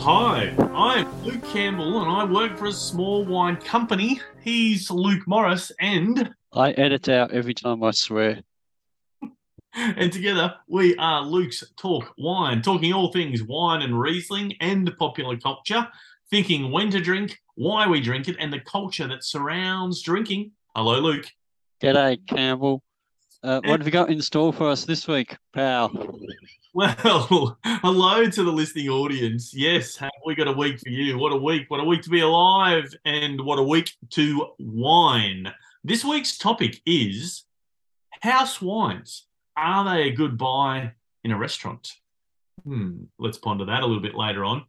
Hi, 0.00 0.54
I'm 0.72 1.24
Luke 1.24 1.44
Campbell 1.52 2.00
and 2.00 2.10
I 2.10 2.24
work 2.24 2.56
for 2.56 2.66
a 2.66 2.72
small 2.72 3.24
wine 3.24 3.56
company. 3.56 4.20
He's 4.42 4.90
Luke 4.90 5.26
Morris 5.26 5.72
and 5.80 6.32
I 6.52 6.70
edit 6.70 7.08
out 7.08 7.32
every 7.32 7.52
time 7.52 7.82
I 7.82 7.90
swear. 7.90 8.40
and 9.74 10.12
together 10.12 10.54
we 10.68 10.96
are 10.96 11.22
Luke's 11.22 11.64
Talk 11.76 12.14
Wine, 12.16 12.62
talking 12.62 12.92
all 12.92 13.12
things 13.12 13.42
wine 13.42 13.82
and 13.82 14.00
Riesling 14.00 14.54
and 14.60 14.90
popular 14.98 15.36
culture, 15.36 15.88
thinking 16.30 16.70
when 16.70 16.90
to 16.92 17.00
drink, 17.00 17.38
why 17.56 17.88
we 17.88 18.00
drink 18.00 18.28
it, 18.28 18.36
and 18.38 18.52
the 18.52 18.60
culture 18.60 19.08
that 19.08 19.24
surrounds 19.24 20.00
drinking. 20.02 20.52
Hello, 20.76 21.00
Luke. 21.00 21.26
G'day, 21.82 22.24
Campbell. 22.28 22.82
Uh, 23.42 23.60
what 23.64 23.78
have 23.78 23.86
you 23.86 23.92
got 23.92 24.10
in 24.10 24.20
store 24.20 24.52
for 24.52 24.68
us 24.68 24.84
this 24.84 25.06
week, 25.06 25.36
pal? 25.52 25.92
Well, 26.74 27.56
hello 27.64 28.28
to 28.28 28.44
the 28.44 28.50
listening 28.50 28.88
audience. 28.88 29.54
Yes, 29.54 29.96
have 29.96 30.10
we 30.26 30.34
got 30.34 30.48
a 30.48 30.52
week 30.52 30.80
for 30.80 30.88
you? 30.88 31.16
What 31.18 31.32
a 31.32 31.36
week. 31.36 31.66
What 31.68 31.78
a 31.78 31.84
week 31.84 32.02
to 32.02 32.10
be 32.10 32.20
alive, 32.20 32.92
and 33.04 33.40
what 33.40 33.60
a 33.60 33.62
week 33.62 33.92
to 34.10 34.48
wine. 34.58 35.52
This 35.84 36.04
week's 36.04 36.36
topic 36.36 36.80
is 36.84 37.44
house 38.22 38.60
wines. 38.60 39.26
Are 39.56 39.84
they 39.84 40.08
a 40.08 40.12
good 40.12 40.36
buy 40.36 40.92
in 41.22 41.30
a 41.30 41.38
restaurant? 41.38 41.92
Hmm, 42.64 43.04
let's 43.20 43.38
ponder 43.38 43.64
that 43.66 43.82
a 43.84 43.86
little 43.86 44.02
bit 44.02 44.16
later 44.16 44.44
on. 44.44 44.64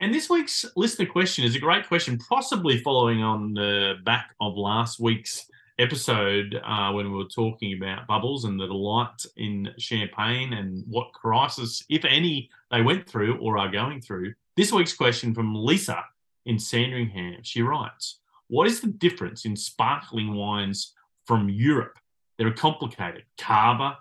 And 0.00 0.14
this 0.14 0.30
week's 0.30 0.64
listener 0.76 1.06
question 1.06 1.44
is 1.44 1.56
a 1.56 1.60
great 1.60 1.86
question, 1.88 2.18
possibly 2.18 2.78
following 2.78 3.22
on 3.22 3.52
the 3.52 3.94
back 4.02 4.34
of 4.40 4.56
last 4.56 4.98
week's 4.98 5.46
episode 5.78 6.60
uh, 6.64 6.92
when 6.92 7.10
we 7.10 7.16
were 7.16 7.28
talking 7.28 7.76
about 7.76 8.06
bubbles 8.06 8.44
and 8.44 8.58
the 8.58 8.66
delight 8.66 9.24
in 9.36 9.70
champagne 9.78 10.52
and 10.52 10.84
what 10.88 11.12
crisis, 11.12 11.84
if 11.88 12.04
any, 12.04 12.48
they 12.70 12.82
went 12.82 13.08
through 13.08 13.38
or 13.38 13.58
are 13.58 13.70
going 13.70 14.00
through. 14.00 14.34
This 14.56 14.72
week's 14.72 14.94
question 14.94 15.34
from 15.34 15.54
Lisa 15.54 16.04
in 16.46 16.58
Sandringham. 16.58 17.38
She 17.42 17.62
writes, 17.62 18.20
What 18.48 18.66
is 18.68 18.80
the 18.80 18.88
difference 18.88 19.44
in 19.44 19.56
sparkling 19.56 20.34
wines 20.34 20.94
from 21.26 21.48
Europe? 21.48 21.98
They're 22.38 22.52
complicated. 22.52 23.24
Cava, 23.38 23.98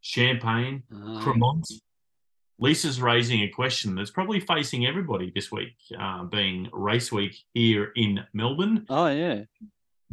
Champagne, 0.00 0.82
Cremant. 0.92 1.64
Lisa's 2.58 3.00
raising 3.00 3.42
a 3.42 3.48
question 3.48 3.94
that's 3.96 4.10
probably 4.12 4.40
facing 4.40 4.86
everybody 4.86 5.32
this 5.34 5.50
week, 5.50 5.74
uh, 5.98 6.24
being 6.24 6.68
race 6.72 7.10
week 7.10 7.36
here 7.52 7.90
in 7.96 8.20
Melbourne. 8.32 8.86
oh, 8.88 9.06
yeah. 9.08 9.42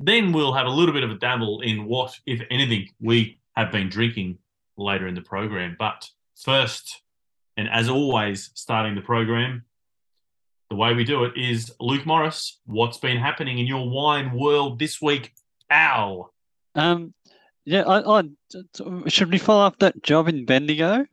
Then 0.03 0.31
we'll 0.31 0.53
have 0.53 0.67
a 0.67 0.71
little 0.71 0.93
bit 0.93 1.03
of 1.03 1.11
a 1.11 1.15
dabble 1.15 1.61
in 1.61 1.85
what, 1.85 2.19
if 2.25 2.41
anything, 2.49 2.89
we 2.99 3.39
have 3.55 3.71
been 3.71 3.89
drinking 3.89 4.37
later 4.77 5.07
in 5.07 5.15
the 5.15 5.21
program. 5.21 5.75
But 5.77 6.09
first, 6.35 7.01
and 7.57 7.69
as 7.69 7.89
always, 7.89 8.49
starting 8.55 8.95
the 8.95 9.01
program, 9.01 9.65
the 10.69 10.75
way 10.75 10.93
we 10.93 11.03
do 11.03 11.25
it 11.25 11.33
is 11.35 11.71
Luke 11.79 12.05
Morris. 12.05 12.59
What's 12.65 12.97
been 12.97 13.17
happening 13.17 13.59
in 13.59 13.67
your 13.67 13.89
wine 13.89 14.31
world 14.31 14.79
this 14.79 15.01
week, 15.01 15.33
pal? 15.69 16.33
Um, 16.75 17.13
yeah, 17.65 17.83
I, 17.83 18.19
I 18.19 18.23
should 19.07 19.31
we 19.31 19.37
follow 19.37 19.65
up 19.65 19.79
that 19.79 20.01
job 20.01 20.27
in 20.29 20.45
Bendigo? 20.45 21.05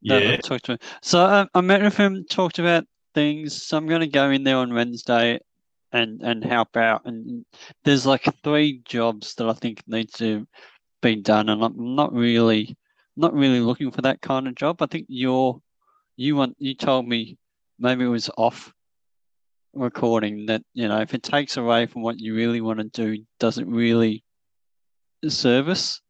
Yeah, 0.00 0.36
talked 0.38 0.64
to. 0.66 0.78
So 1.02 1.24
um, 1.24 1.48
I 1.54 1.60
met 1.60 1.82
with 1.82 1.96
him, 1.96 2.24
talked 2.28 2.58
about 2.58 2.84
things. 3.14 3.62
So 3.62 3.76
I'm 3.76 3.86
going 3.86 4.00
to 4.00 4.06
go 4.06 4.30
in 4.30 4.44
there 4.44 4.56
on 4.56 4.72
Wednesday 4.72 5.40
and 5.92 6.22
and 6.22 6.44
help 6.44 6.76
out. 6.76 7.02
And 7.04 7.44
there's 7.84 8.06
like 8.06 8.26
three 8.42 8.82
jobs 8.84 9.34
that 9.36 9.48
I 9.48 9.52
think 9.54 9.82
need 9.86 10.12
to 10.14 10.46
be 11.02 11.16
done, 11.16 11.48
and 11.48 11.62
I'm 11.62 11.94
not 11.94 12.12
really 12.12 12.76
not 13.16 13.34
really 13.34 13.60
looking 13.60 13.90
for 13.90 14.02
that 14.02 14.22
kind 14.22 14.48
of 14.48 14.54
job. 14.54 14.82
I 14.82 14.86
think 14.86 15.06
you're 15.08 15.60
you 16.16 16.36
want 16.36 16.56
you 16.58 16.74
told 16.74 17.06
me 17.08 17.38
maybe 17.78 18.04
it 18.04 18.08
was 18.08 18.30
off 18.36 18.72
recording 19.74 20.46
that 20.46 20.62
you 20.74 20.88
know 20.88 21.00
if 21.00 21.14
it 21.14 21.22
takes 21.22 21.56
away 21.56 21.86
from 21.86 22.02
what 22.02 22.20
you 22.20 22.34
really 22.34 22.60
want 22.60 22.78
to 22.78 22.84
do, 22.84 23.24
doesn't 23.38 23.70
really 23.70 24.24
service 25.28 26.00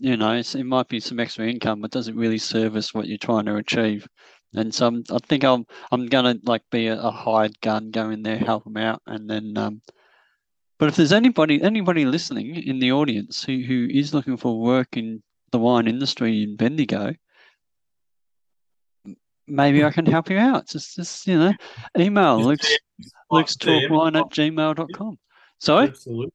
you 0.00 0.16
know, 0.16 0.32
it 0.32 0.64
might 0.64 0.88
be 0.88 0.98
some 0.98 1.20
extra 1.20 1.46
income, 1.46 1.82
but 1.82 1.90
doesn't 1.90 2.16
really 2.16 2.38
service 2.38 2.94
what 2.94 3.06
you're 3.06 3.18
trying 3.18 3.44
to 3.44 3.56
achieve. 3.56 4.08
And 4.54 4.74
so 4.74 4.86
I'm, 4.88 5.04
I 5.10 5.18
think 5.28 5.44
I'm 5.44 5.64
I'm 5.92 6.06
gonna 6.06 6.36
like 6.42 6.62
be 6.70 6.88
a, 6.88 7.00
a 7.00 7.10
hired 7.10 7.60
gun, 7.60 7.90
go 7.90 8.10
in 8.10 8.22
there, 8.22 8.38
help 8.38 8.64
them 8.64 8.76
out, 8.76 9.02
and 9.06 9.28
then. 9.28 9.56
Um, 9.56 9.82
but 10.78 10.88
if 10.88 10.96
there's 10.96 11.12
anybody 11.12 11.62
anybody 11.62 12.04
listening 12.04 12.56
in 12.56 12.78
the 12.78 12.92
audience 12.92 13.44
who, 13.44 13.60
who 13.60 13.86
is 13.90 14.14
looking 14.14 14.36
for 14.36 14.58
work 14.58 14.96
in 14.96 15.22
the 15.52 15.58
wine 15.58 15.86
industry 15.86 16.42
in 16.42 16.56
Bendigo, 16.56 17.14
maybe 19.46 19.84
I 19.84 19.90
can 19.90 20.06
help 20.06 20.30
you 20.30 20.38
out. 20.38 20.68
Just 20.68 20.96
just 20.96 21.26
you 21.26 21.38
know, 21.38 21.52
email 21.98 22.42
Luke's 22.42 22.76
Luke's 23.30 23.56
talkwine 23.56 24.18
at 24.18 24.30
gmail.com. 24.30 25.18
Sorry? 25.58 25.88
absolutely. 25.88 26.32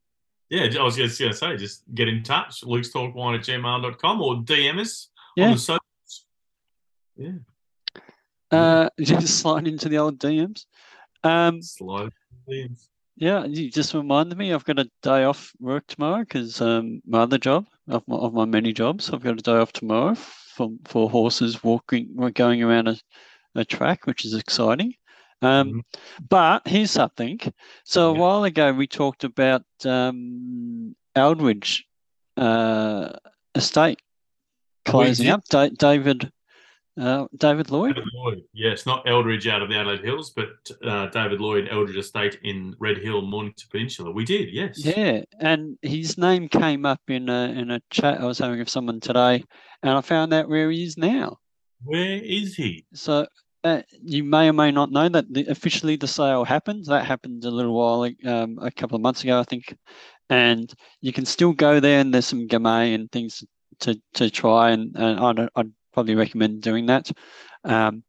Yeah, 0.50 0.80
I 0.80 0.84
was 0.84 0.96
just 0.96 1.20
going 1.20 1.32
to 1.32 1.38
say, 1.38 1.58
just 1.58 1.84
get 1.94 2.08
in 2.08 2.22
touch, 2.22 2.64
Luke's 2.64 2.92
Talkwine 2.92 3.36
at 3.36 3.46
gmail.com 3.46 4.22
or 4.22 4.36
DM 4.36 4.80
us 4.80 5.10
on 5.40 5.52
the 5.52 5.58
socials. 5.58 6.26
Yeah, 7.18 7.32
Uh, 8.56 8.90
just 9.00 9.40
slide 9.40 9.68
into 9.68 9.90
the 9.90 9.98
old 9.98 10.20
DMs. 10.20 10.66
Um, 11.24 11.62
slide. 11.62 12.12
Yeah, 13.18 13.46
you 13.46 13.72
just 13.72 13.94
reminded 13.94 14.38
me 14.38 14.54
I've 14.54 14.66
got 14.66 14.80
a 14.80 14.90
day 15.02 15.24
off 15.24 15.54
work 15.60 15.88
tomorrow 15.88 16.20
because 16.20 16.60
um, 16.62 17.02
my 17.08 17.22
other 17.22 17.38
job 17.38 17.66
of 17.88 18.04
my, 18.08 18.18
of 18.18 18.34
my 18.34 18.46
many 18.46 18.74
jobs, 18.74 19.10
I've 19.10 19.24
got 19.24 19.40
a 19.40 19.42
day 19.42 19.54
off 19.54 19.72
tomorrow 19.72 20.16
for 20.16 20.70
for 20.86 21.10
horses 21.10 21.64
walking, 21.64 22.16
going 22.34 22.62
around 22.62 22.88
a, 22.90 22.98
a 23.56 23.64
track, 23.64 24.06
which 24.06 24.26
is 24.26 24.34
exciting. 24.34 24.94
Um, 25.42 25.74
Mhm. 25.74 25.82
but 26.30 26.68
here's 26.68 26.92
something. 26.92 27.40
So 27.84 28.10
a 28.10 28.14
while 28.14 28.44
ago 28.44 28.74
we 28.74 28.88
talked 28.88 29.24
about 29.24 29.64
um, 29.86 30.96
Eldridge 31.16 31.86
uh, 32.38 33.14
Estate 33.54 34.02
closing 34.86 35.28
up. 35.30 35.46
Da- 35.46 35.70
David 35.70 36.32
uh, 37.00 37.26
David 37.38 37.70
Lloyd. 37.72 37.96
David 37.96 38.10
Lloyd. 38.14 38.44
Yes, 38.54 38.86
not 38.86 39.08
Eldridge 39.08 39.48
out 39.48 39.62
of 39.62 39.70
the 39.70 39.76
Adelaide 39.76 40.04
Hills, 40.04 40.32
but 40.32 40.50
uh, 40.84 41.08
David 41.08 41.42
Lloyd, 41.42 41.68
Eldridge 41.70 41.98
Estate 41.98 42.40
in 42.44 42.76
Red 42.80 42.98
Hill, 42.98 43.22
Mornington 43.22 43.68
Peninsula. 43.70 44.12
We 44.12 44.26
did, 44.26 44.54
yes. 44.54 44.84
Yeah, 44.84 45.22
and 45.40 45.78
his 45.82 46.18
name 46.18 46.48
came 46.48 46.86
up 46.86 47.02
in 47.08 47.30
a 47.30 47.50
in 47.50 47.72
a 47.72 47.82
chat 47.90 48.22
I 48.22 48.26
was 48.26 48.40
having 48.40 48.60
with 48.60 48.70
someone 48.70 49.00
today, 49.00 49.44
and 49.84 49.92
I 49.92 50.02
found 50.02 50.34
out 50.34 50.50
where 50.50 50.72
he 50.72 50.84
is 50.84 50.98
now. 50.98 51.38
Where 51.84 52.20
is 52.24 52.56
he? 52.56 52.86
So 52.94 53.28
uh, 53.64 53.82
you 54.02 54.24
may 54.24 54.50
or 54.50 54.54
may 54.54 54.72
not 54.72 54.92
know 54.92 55.10
that 55.10 55.32
the, 55.34 55.48
officially 55.48 55.96
the 55.96 56.08
sale 56.08 56.46
happened. 56.46 56.86
That 56.86 57.06
happened 57.06 57.44
a 57.44 57.52
little 57.52 57.74
while, 57.74 58.10
um, 58.26 58.58
a 58.62 58.72
couple 58.72 58.96
of 58.96 59.02
months 59.02 59.24
ago, 59.24 59.40
I 59.40 59.44
think. 59.44 59.76
And 60.30 60.74
you 61.02 61.12
can 61.12 61.26
still 61.26 61.54
go 61.54 61.80
there, 61.80 62.00
and 62.00 62.14
there's 62.14 62.26
some 62.26 62.48
gamay 62.48 62.96
and 62.96 63.12
things 63.12 63.44
to 63.82 64.00
to 64.14 64.30
try, 64.30 64.72
and, 64.72 64.96
and 64.96 65.20
I'd, 65.20 65.50
I'd 65.56 65.72
probably 65.96 66.14
recommend 66.16 66.62
doing 66.62 66.86
that. 66.88 67.10
Um, 67.64 68.04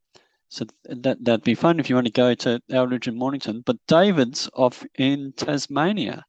so 0.48 0.66
that 0.84 1.24
that'd 1.24 1.44
be 1.44 1.54
fun 1.54 1.80
if 1.80 1.88
you 1.88 1.96
want 1.96 2.08
to 2.08 2.12
go 2.12 2.34
to 2.34 2.60
Eldridge 2.70 3.08
and 3.08 3.16
Mornington. 3.16 3.62
But 3.64 3.78
David's 3.86 4.50
off 4.54 4.84
in 4.98 5.32
Tasmania. 5.36 6.24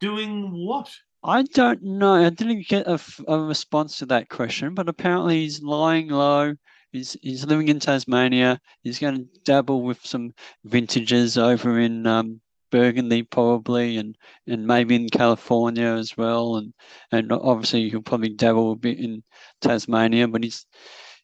Doing 0.00 0.52
what? 0.66 0.90
I 1.24 1.42
don't 1.42 1.82
know. 1.82 2.14
I 2.14 2.30
didn't 2.30 2.66
get 2.68 2.86
a 2.88 2.98
response 3.38 3.98
to 3.98 4.06
that 4.06 4.28
question, 4.28 4.74
but 4.74 4.88
apparently 4.88 5.40
he's 5.40 5.62
lying 5.62 6.08
low. 6.08 6.54
He's 6.92 7.16
he's 7.22 7.44
living 7.44 7.68
in 7.68 7.80
Tasmania. 7.80 8.60
He's 8.82 8.98
going 8.98 9.16
to 9.16 9.40
dabble 9.44 9.82
with 9.82 10.04
some 10.04 10.32
vintages 10.64 11.38
over 11.38 11.78
in 11.78 12.06
um, 12.06 12.40
Burgundy, 12.72 13.22
probably, 13.22 13.98
and 13.98 14.16
and 14.48 14.66
maybe 14.66 14.96
in 14.96 15.08
California 15.08 15.86
as 15.86 16.16
well. 16.16 16.56
And 16.56 16.74
and 17.12 17.30
obviously 17.30 17.88
he'll 17.90 18.02
probably 18.02 18.30
dabble 18.30 18.72
a 18.72 18.76
bit 18.76 18.98
in 18.98 19.22
Tasmania, 19.60 20.26
but 20.26 20.42
he's 20.42 20.66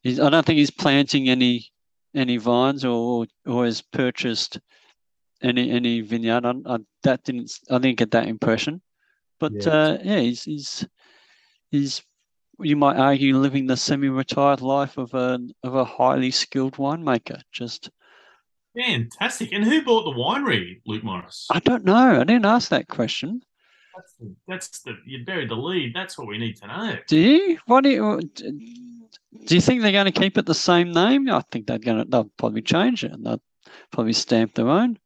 he's. 0.02 0.20
I 0.20 0.30
don't 0.30 0.46
think 0.46 0.58
he's 0.58 0.70
planting 0.70 1.28
any 1.28 1.66
any 2.14 2.36
vines 2.36 2.84
or 2.84 3.26
or 3.46 3.64
has 3.64 3.82
purchased 3.82 4.60
any 5.42 5.70
any 5.72 6.02
vineyard. 6.02 6.46
I, 6.46 6.52
I, 6.66 6.78
that 7.02 7.24
didn't. 7.24 7.50
I 7.70 7.78
didn't 7.78 7.98
get 7.98 8.12
that 8.12 8.28
impression. 8.28 8.80
But 9.40 9.66
Yeah. 9.66 9.72
uh, 9.72 9.98
yeah, 10.04 10.20
he's 10.20 10.44
he's 10.44 10.86
he's 11.70 12.02
you 12.60 12.76
might 12.76 12.96
argue 12.96 13.36
living 13.36 13.66
the 13.66 13.76
semi-retired 13.76 14.60
life 14.60 14.98
of 14.98 15.14
a 15.14 15.38
of 15.62 15.74
a 15.74 15.84
highly 15.84 16.30
skilled 16.30 16.76
winemaker. 16.76 17.40
Just 17.52 17.90
Fantastic. 18.78 19.52
And 19.52 19.64
who 19.64 19.82
bought 19.82 20.04
the 20.04 20.18
winery, 20.18 20.80
Luke 20.86 21.02
Morris? 21.04 21.46
I 21.50 21.58
don't 21.60 21.84
know. 21.84 22.20
I 22.20 22.24
didn't 22.24 22.46
ask 22.46 22.68
that 22.70 22.88
question. 22.88 23.42
That's 23.96 24.14
the, 24.20 24.34
that's 24.46 24.80
the 24.82 24.96
you 25.04 25.24
buried 25.24 25.50
the 25.50 25.56
lead. 25.56 25.94
That's 25.94 26.16
what 26.16 26.28
we 26.28 26.38
need 26.38 26.56
to 26.58 26.66
know. 26.68 26.96
Do 27.08 27.18
you? 27.18 27.58
What 27.66 27.82
do 27.82 27.90
you? 27.90 28.20
Do 29.44 29.54
you 29.54 29.60
think 29.60 29.82
they're 29.82 29.92
going 29.92 30.06
to 30.06 30.12
keep 30.12 30.38
it 30.38 30.46
the 30.46 30.54
same 30.54 30.92
name? 30.92 31.28
I 31.28 31.42
think 31.50 31.66
they're 31.66 31.78
going 31.78 31.98
to. 31.98 32.04
They'll 32.04 32.30
probably 32.36 32.62
change 32.62 33.02
it. 33.02 33.12
and 33.12 33.26
They'll 33.26 33.42
probably 33.90 34.12
stamp 34.12 34.54
their 34.54 34.68
own. 34.68 34.98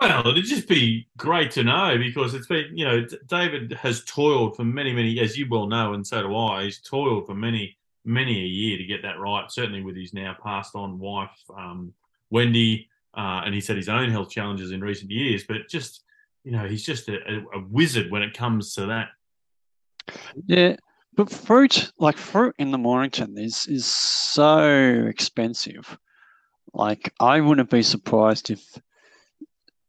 Well, 0.00 0.28
it'd 0.28 0.44
just 0.44 0.66
be 0.66 1.08
great 1.18 1.50
to 1.52 1.62
know 1.62 1.98
because 1.98 2.32
it's 2.32 2.46
been, 2.46 2.74
you 2.74 2.86
know, 2.86 3.06
David 3.28 3.72
has 3.74 4.02
toiled 4.04 4.56
for 4.56 4.64
many, 4.64 4.94
many, 4.94 5.20
as 5.20 5.36
you 5.36 5.46
well 5.48 5.66
know, 5.66 5.92
and 5.92 6.06
so 6.06 6.22
do 6.22 6.34
I. 6.34 6.64
He's 6.64 6.80
toiled 6.80 7.26
for 7.26 7.34
many, 7.34 7.76
many 8.06 8.38
a 8.40 8.46
year 8.46 8.78
to 8.78 8.84
get 8.84 9.02
that 9.02 9.18
right. 9.18 9.50
Certainly 9.50 9.82
with 9.82 9.96
his 9.96 10.14
now 10.14 10.34
passed 10.42 10.74
on 10.74 10.98
wife, 10.98 11.38
um, 11.54 11.92
Wendy, 12.30 12.88
uh, 13.16 13.42
and 13.44 13.54
he's 13.54 13.66
had 13.66 13.76
his 13.76 13.88
own 13.88 14.10
health 14.10 14.30
challenges 14.30 14.70
in 14.72 14.80
recent 14.80 15.10
years. 15.10 15.44
But 15.44 15.68
just 15.68 16.04
you 16.44 16.52
know, 16.52 16.66
he's 16.66 16.84
just 16.84 17.08
a, 17.08 17.18
a, 17.54 17.60
wizard 17.68 18.10
when 18.10 18.22
it 18.22 18.36
comes 18.36 18.74
to 18.74 18.86
that. 18.86 19.08
Yeah, 20.46 20.76
but 21.14 21.30
fruit, 21.30 21.92
like 21.98 22.16
fruit 22.16 22.54
in 22.58 22.70
the 22.70 22.78
Mornington, 22.78 23.36
is 23.36 23.66
is 23.66 23.86
so 23.86 25.06
expensive. 25.06 25.98
Like 26.72 27.12
I 27.20 27.40
wouldn't 27.40 27.70
be 27.70 27.82
surprised 27.82 28.50
if 28.50 28.62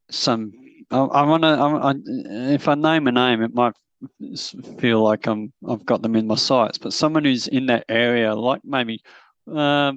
some. 0.09 0.51
I, 0.89 0.99
I 0.99 1.21
want 1.23 1.43
to. 1.43 2.53
If 2.53 2.67
I 2.67 2.75
name 2.75 3.07
a 3.07 3.11
name, 3.11 3.41
it 3.43 3.53
might 3.53 3.75
feel 4.79 5.01
like 5.01 5.27
I'm 5.27 5.53
I've 5.67 5.85
got 5.85 6.01
them 6.01 6.15
in 6.15 6.27
my 6.27 6.35
sights. 6.35 6.77
But 6.77 6.93
someone 6.93 7.23
who's 7.23 7.47
in 7.47 7.67
that 7.67 7.85
area, 7.87 8.35
like 8.35 8.61
maybe 8.65 9.01
uh, 9.51 9.93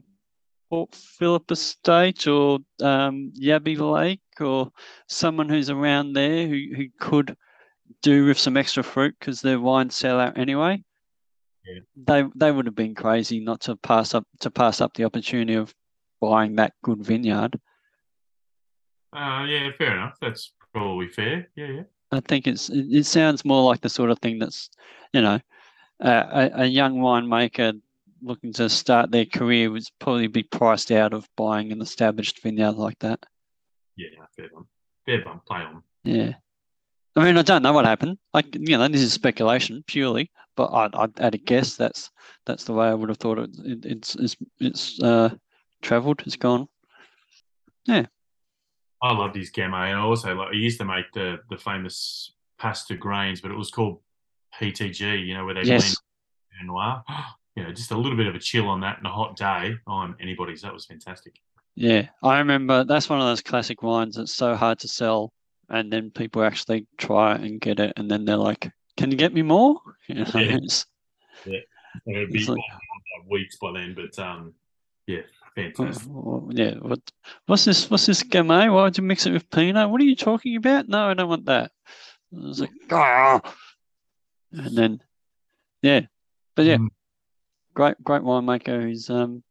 Port 0.75 0.93
Phillip 0.93 1.53
Estate 1.53 2.27
or 2.27 2.59
um, 2.83 3.33
Yabby 3.41 3.79
Lake, 3.79 4.21
or 4.41 4.73
someone 5.07 5.49
who's 5.49 5.71
around 5.71 6.15
there 6.15 6.49
who, 6.49 6.61
who 6.77 6.87
could 6.99 7.37
do 8.03 8.27
with 8.27 8.39
some 8.39 8.57
extra 8.57 8.83
fruit 8.83 9.15
because 9.21 9.41
their 9.41 9.61
wines 9.61 9.95
sell 9.95 10.19
out 10.19 10.37
anyway. 10.37 10.83
Yeah. 11.65 11.81
They 12.09 12.29
they 12.35 12.51
would 12.51 12.67
have 12.67 12.75
been 12.75 12.97
crazy 12.97 13.39
not 13.39 13.61
to 13.63 13.77
pass 13.77 14.15
up 14.15 14.27
to 14.41 14.51
pass 14.51 14.81
up 14.81 14.95
the 14.95 15.05
opportunity 15.05 15.55
of 15.55 15.73
buying 16.21 16.57
that 16.57 16.73
good 16.83 17.07
vineyard. 17.07 17.61
Uh, 19.13 19.45
yeah, 19.49 19.71
fair 19.79 19.93
enough. 19.93 20.17
That's 20.21 20.55
probably 20.73 21.07
fair. 21.07 21.49
Yeah, 21.55 21.69
yeah. 21.69 21.83
I 22.11 22.19
think 22.19 22.49
it's 22.49 22.69
it, 22.69 22.87
it 22.91 23.07
sounds 23.07 23.45
more 23.45 23.63
like 23.63 23.81
the 23.81 23.89
sort 23.89 24.11
of 24.11 24.19
thing 24.19 24.41
that's 24.41 24.71
you 25.13 25.23
know 25.23 25.39
uh, 26.03 26.49
a, 26.57 26.63
a 26.63 26.67
young 26.67 26.97
winemaker 26.97 27.81
looking 28.23 28.53
to 28.55 28.69
start 28.69 29.11
their 29.11 29.25
career 29.25 29.71
would 29.71 29.85
probably 29.99 30.27
be 30.27 30.43
priced 30.43 30.91
out 30.91 31.13
of 31.13 31.29
buying 31.37 31.73
an 31.73 31.81
established 31.81 32.43
vineyard 32.43 32.77
like 32.77 32.99
that. 33.01 33.25
Yeah, 33.97 34.09
fair 34.37 34.49
one. 34.53 34.65
Fair 35.07 35.25
one. 35.25 35.41
Play 35.47 35.59
on. 35.61 35.83
Yeah. 36.05 36.35
I 37.17 37.25
mean, 37.25 37.37
I 37.37 37.43
don't 37.43 37.63
know 37.63 37.73
what 37.73 37.85
happened. 37.85 38.19
Like, 38.33 38.55
you 38.55 38.77
know, 38.77 38.89
this 38.89 39.01
is 39.01 39.13
speculation 39.13 39.85
purely, 39.87 40.31
but 40.57 40.73
I'd, 40.73 40.95
I'd 40.95 41.21
at 41.21 41.35
a 41.35 41.39
guess, 41.39 41.77
that's 41.77 42.11
that's 42.45 42.65
the 42.65 42.73
way 42.73 42.89
I 42.89 42.95
would 42.95 43.09
have 43.09 43.19
thought 43.19 43.39
it. 43.39 43.51
it 43.65 43.85
it's 43.85 44.17
it's 44.17 44.37
it's 44.59 45.01
uh, 45.01 45.31
travelled. 45.81 46.23
It's 46.27 46.37
gone. 46.37 46.69
Yeah. 47.87 48.07
I 49.03 49.13
loved 49.13 49.37
his 49.37 49.53
Gamay, 49.53 49.91
and 49.91 49.99
I 49.99 50.03
also 50.03 50.35
like. 50.35 50.53
He 50.53 50.59
used 50.59 50.81
to 50.81 50.85
make 50.85 51.05
the 51.13 51.39
the 51.51 51.57
famous 51.57 52.33
Passe-Tout-Grains, 52.59 53.41
but 53.41 53.51
it 53.51 53.57
was 53.57 53.71
called 53.71 54.01
PTG. 54.61 55.25
You 55.25 55.35
know, 55.35 55.45
where 55.45 55.55
they 55.55 55.63
yes. 55.63 55.97
blend 56.53 56.69
noir. 56.69 57.05
You 57.57 57.63
know, 57.63 57.73
just 57.73 57.93
a 57.93 57.97
little 57.97 58.17
bit 58.17 58.27
of 58.27 58.35
a 58.35 58.39
chill 58.39 58.69
on 58.69 58.81
that 58.81 58.99
and 58.99 59.07
a 59.07 59.11
hot 59.11 59.37
day 59.37 59.77
on 59.87 60.17
anybody's. 60.21 60.63
That 60.63 60.73
was 60.73 60.87
fantastic. 60.87 61.41
Yeah, 61.77 62.09
I 62.23 62.39
remember 62.39 62.85
that's 62.85 63.09
one 63.09 63.21
of 63.21 63.27
those 63.27 63.43
classic 63.43 63.83
wines 63.83 64.17
that's 64.17 64.35
so 64.35 64.55
hard 64.55 64.79
to 64.81 64.89
sell, 64.89 65.33
and 65.69 65.93
then 65.93 66.11
people 66.11 66.43
actually 66.43 66.87
try 66.99 67.35
and 67.37 67.61
get 67.61 67.79
it, 67.81 67.93
and 67.97 68.11
then 68.11 68.25
they're 68.25 68.37
like, 68.37 68.71
"Can 68.97 69.11
you 69.11 69.17
get 69.17 69.33
me 69.35 69.43
more?" 69.43 69.81
You 70.09 70.17
know, 70.17 70.31
Yeah. 70.35 70.57
it's- 70.57 70.87
Yeah, 71.47 71.61
and 72.07 72.17
it'd 72.17 72.31
be 72.31 72.45
like- 72.45 72.59
weeks 73.29 73.57
by 73.57 73.73
then, 73.73 73.95
but 73.95 74.19
um, 74.19 74.53
yeah, 75.07 75.23
fantastic. 75.55 76.09
Oh, 76.13 76.51
yeah. 76.53 76.75
What? 76.75 77.01
What's 77.47 77.65
this? 77.65 77.89
What's 77.91 78.07
this 78.07 78.23
gamay? 78.23 78.73
Why 78.73 78.83
would 78.83 78.99
you 78.99 79.05
mix 79.05 79.27
it 79.27 79.33
with 79.33 79.49
pinot? 79.51 79.89
What 79.91 80.01
are 80.01 80.05
you 80.05 80.17
talking 80.17 80.57
about? 80.57 80.89
No, 80.89 81.09
I 81.11 81.15
don't 81.15 81.29
want 81.29 81.47
that. 81.47 81.71
I 82.35 82.47
was 82.47 82.61
like, 82.61 82.71
ah. 82.91 83.41
And 84.53 84.77
then, 84.77 85.03
yeah, 85.83 86.03
but 86.55 86.65
yeah, 86.67 86.77
Mm. 86.79 86.89
Great, 87.75 88.03
great 88.03 88.23
winemaker 88.23 88.83
who's 88.83 89.09
um 89.11 89.43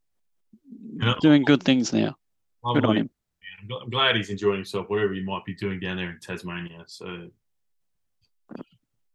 Yeah. 1.02 1.14
doing 1.22 1.44
good 1.44 1.64
things 1.64 1.94
now. 1.94 2.18
Good 2.74 2.86
on 2.86 2.98
him. 2.98 3.10
I'm 3.82 3.90
glad 3.90 4.16
he's 4.18 4.30
enjoying 4.30 4.58
himself 4.58 4.90
whatever 4.90 5.14
he 5.14 5.22
might 5.24 5.46
be 5.46 5.54
doing 5.56 5.80
down 5.80 5.96
there 5.98 6.10
in 6.10 6.20
Tasmania. 6.20 6.84
So, 6.88 7.30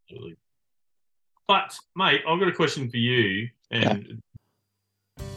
absolutely. 0.04 0.36
But 1.46 1.74
mate, 1.96 2.22
I've 2.26 2.38
got 2.38 2.48
a 2.48 2.52
question 2.52 2.90
for 2.90 2.96
you, 2.98 3.48
and 3.70 4.22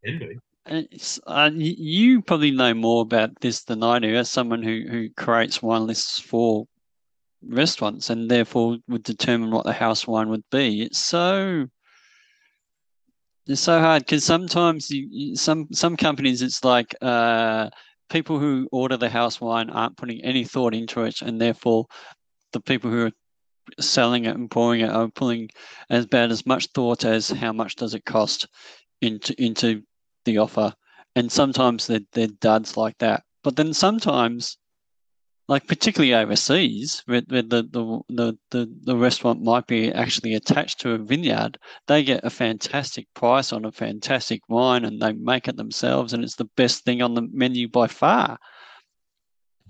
Can 0.05 0.19
be. 0.19 0.37
It's, 0.67 1.19
uh, 1.25 1.49
you 1.53 2.21
probably 2.21 2.51
know 2.51 2.73
more 2.73 3.01
about 3.01 3.39
this 3.41 3.63
than 3.63 3.83
I 3.83 3.99
do, 3.99 4.15
as 4.15 4.29
someone 4.29 4.61
who, 4.61 4.85
who 4.89 5.09
creates 5.09 5.61
wine 5.61 5.87
lists 5.87 6.19
for 6.19 6.67
restaurants 7.47 8.09
and 8.09 8.29
therefore 8.29 8.77
would 8.87 9.03
determine 9.03 9.51
what 9.51 9.65
the 9.65 9.73
house 9.73 10.07
wine 10.07 10.29
would 10.29 10.43
be. 10.51 10.83
It's 10.83 10.99
so 10.99 11.67
it's 13.47 13.61
so 13.61 13.79
hard 13.79 14.03
because 14.05 14.23
sometimes 14.23 14.89
you, 14.89 15.35
some 15.35 15.67
some 15.73 15.97
companies 15.97 16.41
it's 16.41 16.63
like 16.63 16.95
uh, 17.01 17.69
people 18.09 18.39
who 18.39 18.67
order 18.71 18.97
the 18.97 19.09
house 19.09 19.41
wine 19.41 19.69
aren't 19.69 19.97
putting 19.97 20.23
any 20.23 20.43
thought 20.43 20.75
into 20.75 21.03
it, 21.03 21.21
and 21.21 21.41
therefore 21.41 21.87
the 22.53 22.61
people 22.61 22.91
who 22.91 23.05
are 23.07 23.11
selling 23.79 24.25
it 24.25 24.35
and 24.35 24.51
pouring 24.51 24.81
it 24.81 24.89
are 24.89 25.07
pulling 25.09 25.49
as 25.89 26.05
bad 26.05 26.31
as 26.31 26.45
much 26.45 26.67
thought 26.73 27.05
as 27.05 27.29
how 27.29 27.53
much 27.53 27.75
does 27.75 27.93
it 27.93 28.05
cost 28.05 28.47
into 29.01 29.33
into 29.41 29.81
the 30.25 30.37
offer. 30.37 30.73
And 31.15 31.31
sometimes 31.31 31.87
they're, 31.87 31.99
they're 32.13 32.27
duds 32.27 32.77
like 32.77 32.97
that. 32.99 33.23
But 33.43 33.57
then 33.57 33.73
sometimes, 33.73 34.57
like 35.51 35.67
particularly 35.67 36.13
overseas, 36.13 37.03
where, 37.07 37.23
where 37.27 37.41
the, 37.41 37.61
the, 38.07 38.37
the, 38.51 38.73
the, 38.83 38.95
restaurant 38.95 39.43
might 39.43 39.67
be 39.67 39.91
actually 39.91 40.33
attached 40.33 40.79
to 40.79 40.91
a 40.91 40.97
vineyard, 40.97 41.57
they 41.87 42.05
get 42.05 42.23
a 42.23 42.29
fantastic 42.29 43.05
price 43.15 43.51
on 43.51 43.65
a 43.65 43.71
fantastic 43.73 44.39
wine 44.47 44.85
and 44.85 45.01
they 45.01 45.11
make 45.11 45.49
it 45.49 45.57
themselves 45.57 46.13
and 46.13 46.23
it's 46.23 46.37
the 46.37 46.49
best 46.55 46.85
thing 46.85 47.01
on 47.01 47.15
the 47.15 47.27
menu 47.33 47.67
by 47.67 47.85
far. 47.85 48.39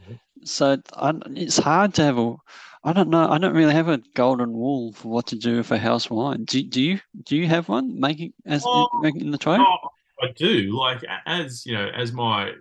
Mhm. 0.07 0.19
So 0.43 0.77
I, 0.95 1.13
it's 1.31 1.57
hard 1.57 1.95
to 1.95 2.03
have 2.03 2.19
a 2.19 2.35
I 2.83 2.93
don't 2.93 3.09
know. 3.09 3.27
I 3.27 3.39
don't 3.39 3.55
really 3.55 3.73
have 3.73 3.89
a 3.89 4.01
golden 4.13 4.53
rule 4.53 4.93
for 4.93 5.07
what 5.07 5.27
to 5.27 5.35
do 5.35 5.57
with 5.57 5.71
a 5.71 5.79
house 5.79 6.09
wine. 6.09 6.45
Do, 6.45 6.63
do 6.63 6.81
you? 6.81 6.99
Do 7.25 7.37
you 7.37 7.47
have 7.47 7.69
one 7.69 7.99
making 7.99 8.33
as 8.45 8.63
Oh, 8.65 8.89
making 9.01 9.29
the 9.29 9.37
trade? 9.37 9.59
Oh, 9.61 9.89
I 10.21 10.31
do. 10.35 10.75
Like 10.75 11.03
as 11.27 11.63
you 11.65 11.73
know, 11.73 11.89
as 11.95 12.11
my 12.11 12.53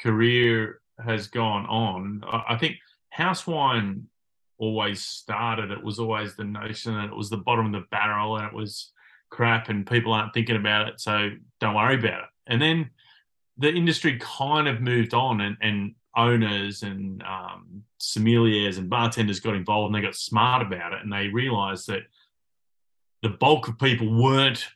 career 0.00 0.80
has 0.98 1.28
gone 1.28 1.66
on, 1.66 2.22
I 2.26 2.56
think 2.56 2.76
house 3.10 3.46
wine 3.46 4.06
always 4.58 5.02
started. 5.02 5.70
It 5.70 5.82
was 5.82 5.98
always 5.98 6.36
the 6.36 6.44
notion 6.44 6.94
that 6.94 7.06
it 7.06 7.16
was 7.16 7.30
the 7.30 7.36
bottom 7.36 7.66
of 7.66 7.72
the 7.72 7.86
barrel 7.90 8.36
and 8.36 8.46
it 8.46 8.52
was 8.52 8.92
crap, 9.30 9.68
and 9.68 9.86
people 9.86 10.12
aren't 10.12 10.32
thinking 10.32 10.56
about 10.56 10.88
it, 10.88 11.00
so 11.00 11.30
don't 11.60 11.74
worry 11.74 11.96
about 11.96 12.22
it. 12.22 12.28
And 12.46 12.62
then 12.62 12.90
the 13.58 13.70
industry 13.70 14.18
kind 14.20 14.68
of 14.68 14.80
moved 14.80 15.14
on, 15.14 15.40
and, 15.40 15.56
and 15.60 15.94
owners 16.16 16.82
and 16.82 17.22
um, 17.24 17.82
sommeliers 18.00 18.78
and 18.78 18.88
bartenders 18.88 19.40
got 19.40 19.56
involved, 19.56 19.86
and 19.86 19.94
they 19.94 20.06
got 20.06 20.14
smart 20.14 20.62
about 20.62 20.92
it, 20.92 21.02
and 21.02 21.12
they 21.12 21.28
realised 21.28 21.88
that 21.88 22.02
the 23.22 23.30
bulk 23.30 23.66
of 23.68 23.78
people 23.78 24.22
weren't 24.22 24.66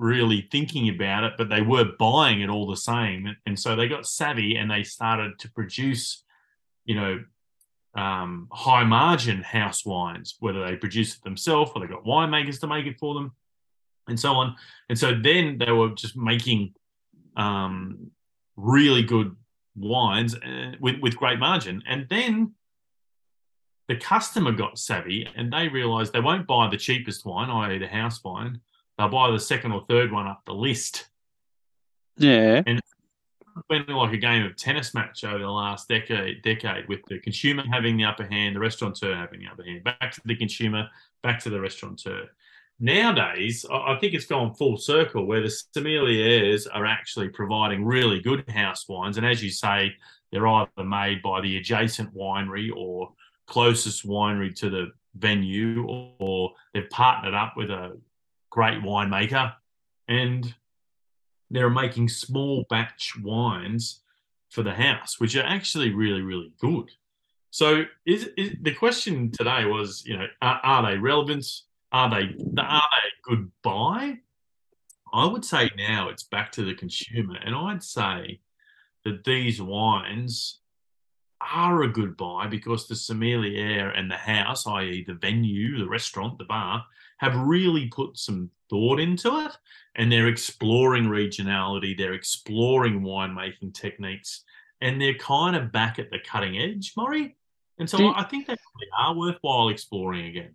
really 0.00 0.48
thinking 0.50 0.88
about 0.88 1.24
it, 1.24 1.34
but 1.36 1.50
they 1.50 1.60
were 1.60 1.92
buying 1.98 2.40
it 2.40 2.48
all 2.48 2.66
the 2.66 2.76
same. 2.76 3.36
And, 3.46 3.58
so 3.58 3.76
they 3.76 3.86
got 3.86 4.06
savvy 4.06 4.56
and 4.56 4.70
they 4.70 4.82
started 4.82 5.38
to 5.38 5.50
produce, 5.50 6.24
you 6.86 6.94
know, 6.94 7.22
um, 7.94 8.48
high 8.50 8.84
margin 8.84 9.42
house 9.42 9.84
wines, 9.84 10.36
whether 10.40 10.64
they 10.64 10.76
produce 10.76 11.16
it 11.16 11.22
themselves 11.22 11.72
or 11.74 11.82
they 11.82 11.92
got 11.92 12.04
winemakers 12.04 12.58
to 12.60 12.66
make 12.66 12.86
it 12.86 12.98
for 12.98 13.14
them 13.14 13.32
and 14.08 14.18
so 14.18 14.32
on. 14.32 14.56
And 14.88 14.98
so 14.98 15.14
then 15.14 15.58
they 15.58 15.70
were 15.70 15.90
just 15.90 16.16
making 16.16 16.74
um, 17.36 18.10
really 18.56 19.02
good 19.02 19.36
wines 19.76 20.34
uh, 20.34 20.72
with, 20.80 21.00
with 21.00 21.16
great 21.16 21.38
margin. 21.38 21.82
And 21.86 22.06
then 22.08 22.54
the 23.88 23.96
customer 23.96 24.52
got 24.52 24.78
savvy 24.78 25.28
and 25.36 25.52
they 25.52 25.68
realized 25.68 26.12
they 26.12 26.20
won't 26.20 26.46
buy 26.46 26.70
the 26.70 26.76
cheapest 26.78 27.26
wine, 27.26 27.50
i.e., 27.50 27.78
the 27.78 27.86
house 27.86 28.24
wine 28.24 28.60
they'll 29.00 29.08
buy 29.08 29.30
the 29.30 29.40
second 29.40 29.72
or 29.72 29.84
third 29.88 30.12
one 30.12 30.26
up 30.26 30.42
the 30.44 30.54
list. 30.54 31.06
Yeah. 32.16 32.62
And 32.66 32.78
it's 32.78 33.66
been 33.68 33.86
like 33.86 34.12
a 34.12 34.18
game 34.18 34.44
of 34.44 34.56
tennis 34.56 34.94
match 34.94 35.24
over 35.24 35.38
the 35.38 35.48
last 35.48 35.88
decade, 35.88 36.42
decade 36.42 36.86
with 36.88 37.00
the 37.08 37.18
consumer 37.18 37.64
having 37.72 37.96
the 37.96 38.04
upper 38.04 38.24
hand, 38.24 38.56
the 38.56 38.60
restaurateur 38.60 39.14
having 39.14 39.40
the 39.40 39.46
upper 39.46 39.64
hand. 39.64 39.84
Back 39.84 40.12
to 40.12 40.20
the 40.24 40.36
consumer, 40.36 40.88
back 41.22 41.40
to 41.40 41.50
the 41.50 41.60
restaurateur. 41.60 42.26
Nowadays, 42.78 43.66
I 43.70 43.96
think 44.00 44.14
it's 44.14 44.26
gone 44.26 44.54
full 44.54 44.78
circle 44.78 45.26
where 45.26 45.42
the 45.42 45.54
sommeliers 45.76 46.66
are 46.72 46.86
actually 46.86 47.28
providing 47.28 47.84
really 47.84 48.20
good 48.20 48.48
house 48.48 48.88
wines, 48.88 49.18
and 49.18 49.26
as 49.26 49.42
you 49.42 49.50
say, 49.50 49.94
they're 50.32 50.46
either 50.46 50.84
made 50.84 51.20
by 51.20 51.40
the 51.40 51.58
adjacent 51.58 52.14
winery 52.14 52.70
or 52.74 53.12
closest 53.46 54.06
winery 54.06 54.54
to 54.56 54.70
the 54.70 54.92
venue, 55.14 55.86
or 56.18 56.52
they've 56.72 56.88
partnered 56.88 57.34
up 57.34 57.54
with 57.56 57.70
a 57.70 57.98
great 58.50 58.82
winemaker, 58.82 59.54
and 60.08 60.54
they're 61.50 61.70
making 61.70 62.08
small 62.08 62.64
batch 62.68 63.14
wines 63.22 64.02
for 64.50 64.62
the 64.62 64.74
house, 64.74 65.18
which 65.18 65.36
are 65.36 65.44
actually 65.44 65.92
really, 65.94 66.22
really 66.22 66.52
good. 66.60 66.90
So, 67.50 67.84
is, 68.06 68.28
is 68.36 68.56
the 68.62 68.74
question 68.74 69.30
today 69.32 69.64
was, 69.64 70.04
you 70.06 70.16
know, 70.16 70.26
are, 70.40 70.60
are 70.62 70.90
they 70.90 70.98
relevant? 70.98 71.46
Are 71.92 72.08
they 72.08 72.22
are 72.22 72.24
they 72.56 73.08
a 73.08 73.22
good 73.22 73.50
buy? 73.62 74.18
I 75.12 75.26
would 75.26 75.44
say 75.44 75.70
now 75.76 76.08
it's 76.08 76.22
back 76.22 76.52
to 76.52 76.64
the 76.64 76.74
consumer, 76.74 77.36
and 77.44 77.54
I'd 77.54 77.82
say 77.82 78.40
that 79.04 79.24
these 79.24 79.60
wines 79.60 80.60
are 81.40 81.82
a 81.82 81.88
good 81.88 82.16
buy 82.16 82.46
because 82.46 82.86
the 82.86 82.94
sommelier 82.94 83.90
and 83.90 84.10
the 84.10 84.16
house, 84.16 84.66
i.e., 84.66 85.04
the 85.06 85.14
venue, 85.14 85.78
the 85.78 85.88
restaurant, 85.88 86.38
the 86.38 86.44
bar, 86.44 86.84
have 87.20 87.36
really 87.36 87.86
put 87.88 88.16
some 88.16 88.50
thought 88.70 88.98
into 88.98 89.44
it 89.44 89.52
and 89.94 90.10
they're 90.10 90.28
exploring 90.28 91.04
regionality, 91.04 91.96
they're 91.96 92.14
exploring 92.14 93.02
winemaking 93.02 93.74
techniques, 93.74 94.42
and 94.80 94.98
they're 94.98 95.18
kind 95.18 95.54
of 95.54 95.70
back 95.70 95.98
at 95.98 96.10
the 96.10 96.18
cutting 96.18 96.56
edge, 96.56 96.94
Murray. 96.96 97.36
And 97.78 97.90
so 97.90 97.98
Do- 97.98 98.14
I 98.16 98.24
think 98.24 98.46
they 98.46 98.54
really 98.54 98.90
are 98.98 99.14
worthwhile 99.14 99.68
exploring 99.68 100.28
again. 100.28 100.54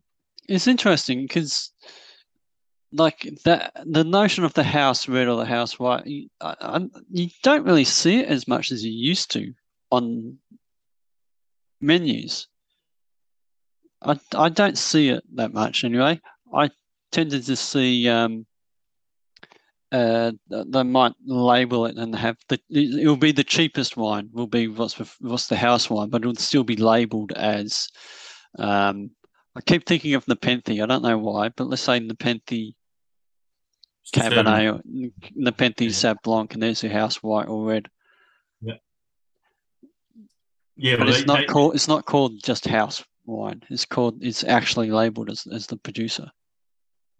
It's 0.49 0.65
interesting 0.65 1.21
because, 1.21 1.69
like 2.91 3.29
that, 3.43 3.73
the 3.85 4.03
notion 4.03 4.43
of 4.43 4.55
the 4.55 4.63
house 4.63 5.07
red 5.07 5.27
or 5.27 5.37
the 5.37 5.45
house 5.45 5.77
white, 5.77 6.07
you, 6.07 6.29
I, 6.41 6.55
I, 6.59 6.87
you 7.11 7.29
don't 7.43 7.65
really 7.65 7.83
see 7.83 8.21
it 8.21 8.27
as 8.27 8.47
much 8.47 8.71
as 8.71 8.83
you 8.83 8.91
used 8.91 9.29
to 9.33 9.53
on 9.91 10.39
menus. 11.79 12.47
I, 14.01 14.19
I 14.33 14.49
don't 14.49 14.77
see 14.79 15.09
it 15.09 15.23
that 15.35 15.53
much 15.53 15.83
anyway. 15.83 16.19
I 16.55 16.69
tended 17.11 17.43
to 17.45 17.55
see 17.55 18.07
um, 18.09 18.45
uh, 19.91 20.31
they 20.49 20.83
might 20.83 21.13
label 21.25 21.85
it 21.85 21.97
and 21.97 22.15
have 22.15 22.37
the 22.49 22.59
it 22.69 23.05
will 23.07 23.15
be 23.17 23.31
the 23.31 23.43
cheapest 23.43 23.95
wine 23.97 24.29
will 24.33 24.47
be 24.47 24.67
what's 24.67 24.95
the- 24.95 25.09
what's 25.19 25.47
the 25.47 25.55
house 25.55 25.89
wine, 25.89 26.09
but 26.09 26.21
it'll 26.21 26.35
still 26.35 26.63
be 26.63 26.75
labeled 26.77 27.31
as. 27.33 27.87
Um, 28.57 29.11
I 29.55 29.61
keep 29.61 29.85
thinking 29.85 30.15
of 30.15 30.27
Nepenthe. 30.27 30.69
I 30.81 30.85
don't 30.85 31.03
know 31.03 31.17
why, 31.17 31.49
but 31.49 31.67
let's 31.67 31.81
say 31.83 31.99
Nepenthe 31.99 32.73
Cabernet 34.13 34.73
or 34.75 34.81
Nepenthe 35.35 35.81
Yeah. 35.81 35.89
Sauv 35.89 36.17
Blanc, 36.23 36.53
and 36.53 36.61
there's 36.63 36.83
your 36.83 36.91
house 36.91 37.23
white 37.23 37.47
or 37.47 37.65
red. 37.65 37.87
Yeah, 38.61 38.73
yeah, 40.75 40.97
But 40.97 41.07
it's 41.09 41.19
they- 41.19 41.25
not 41.25 41.39
they- 41.39 41.45
called. 41.45 41.75
It's 41.75 41.87
not 41.87 42.05
called 42.05 42.43
just 42.43 42.65
house 42.67 43.03
wine. 43.25 43.63
It's 43.69 43.85
called. 43.85 44.21
It's 44.23 44.43
actually 44.43 44.91
labeled 44.91 45.29
as 45.29 45.47
as 45.47 45.67
the 45.67 45.77
producer. 45.77 46.29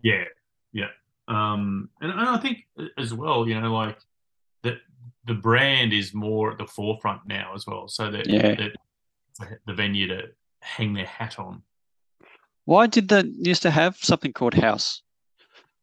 Yeah, 0.06 0.26
yeah. 0.72 0.90
Um, 1.28 1.90
and, 2.00 2.12
and 2.12 2.22
I 2.22 2.38
think 2.38 2.68
as 3.00 3.12
well, 3.12 3.48
you 3.48 3.60
know, 3.60 3.74
like 3.74 3.98
that 4.62 4.78
the 5.26 5.34
brand 5.34 5.94
is 5.94 6.14
more 6.14 6.52
at 6.52 6.60
the 6.60 6.68
forefront 6.68 7.22
now 7.26 7.54
as 7.56 7.66
well. 7.66 7.88
So 7.88 8.12
that, 8.12 8.30
Yeah. 8.30 8.54
that 8.54 9.60
the 9.66 9.74
venue 9.74 10.08
to 10.10 10.28
hang 10.62 10.94
their 10.94 11.08
hat 11.08 11.40
on. 11.40 11.64
Why 12.66 12.86
did 12.86 13.10
they 13.10 13.24
used 13.24 13.64
to 13.64 13.72
have 13.72 13.98
something 13.98 14.32
called 14.32 14.54
house 14.54 15.02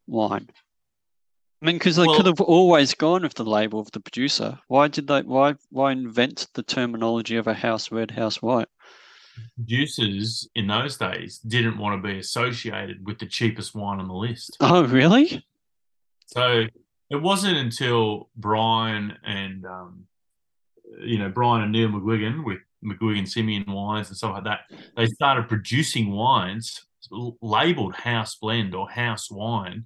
wine? 0.07 0.49
I 1.61 1.67
mean, 1.67 1.77
because 1.77 1.97
they 1.97 2.07
Well- 2.07 2.17
could 2.17 2.27
have 2.27 2.41
always 2.41 2.95
gone 2.95 3.23
with 3.23 3.35
the 3.35 3.45
label 3.45 3.81
of 3.81 3.91
the 3.91 4.01
producer. 4.01 4.61
Why 4.69 4.87
did 4.89 5.09
they? 5.09 5.23
Why 5.23 5.55
why 5.71 5.91
invent 5.93 6.47
the 6.55 6.63
terminology 6.63 7.37
of 7.37 7.49
a 7.49 7.55
house 7.55 7.91
red, 7.91 8.13
house 8.13 8.41
white? 8.41 8.69
Producers 9.57 10.49
in 10.55 10.67
those 10.67 10.97
days 10.97 11.39
didn't 11.39 11.79
want 11.79 12.03
to 12.03 12.09
be 12.09 12.19
associated 12.19 13.07
with 13.07 13.19
the 13.19 13.27
cheapest 13.27 13.75
wine 13.75 14.01
on 14.01 14.09
the 14.09 14.15
list. 14.15 14.57
Oh, 14.61 14.85
really? 14.85 15.45
So 16.27 16.67
it 17.11 17.17
wasn't 17.17 17.59
until 17.59 18.29
Brian 18.37 19.17
and 19.25 19.67
um, 19.67 20.07
you 21.01 21.19
know 21.19 21.29
Brian 21.29 21.63
and 21.63 21.73
Neil 21.73 21.89
McGuigan 21.89 22.45
with 22.45 22.59
McGuigan 22.85 23.29
Simeon 23.29 23.71
wines 23.71 24.09
and 24.09 24.17
stuff 24.17 24.35
like 24.35 24.45
that, 24.45 24.61
they 24.97 25.07
started 25.07 25.49
producing 25.49 26.11
wines 26.11 26.87
labeled 27.11 27.95
house 27.95 28.37
blend 28.37 28.75
or 28.75 28.89
house 28.89 29.31
wine, 29.31 29.85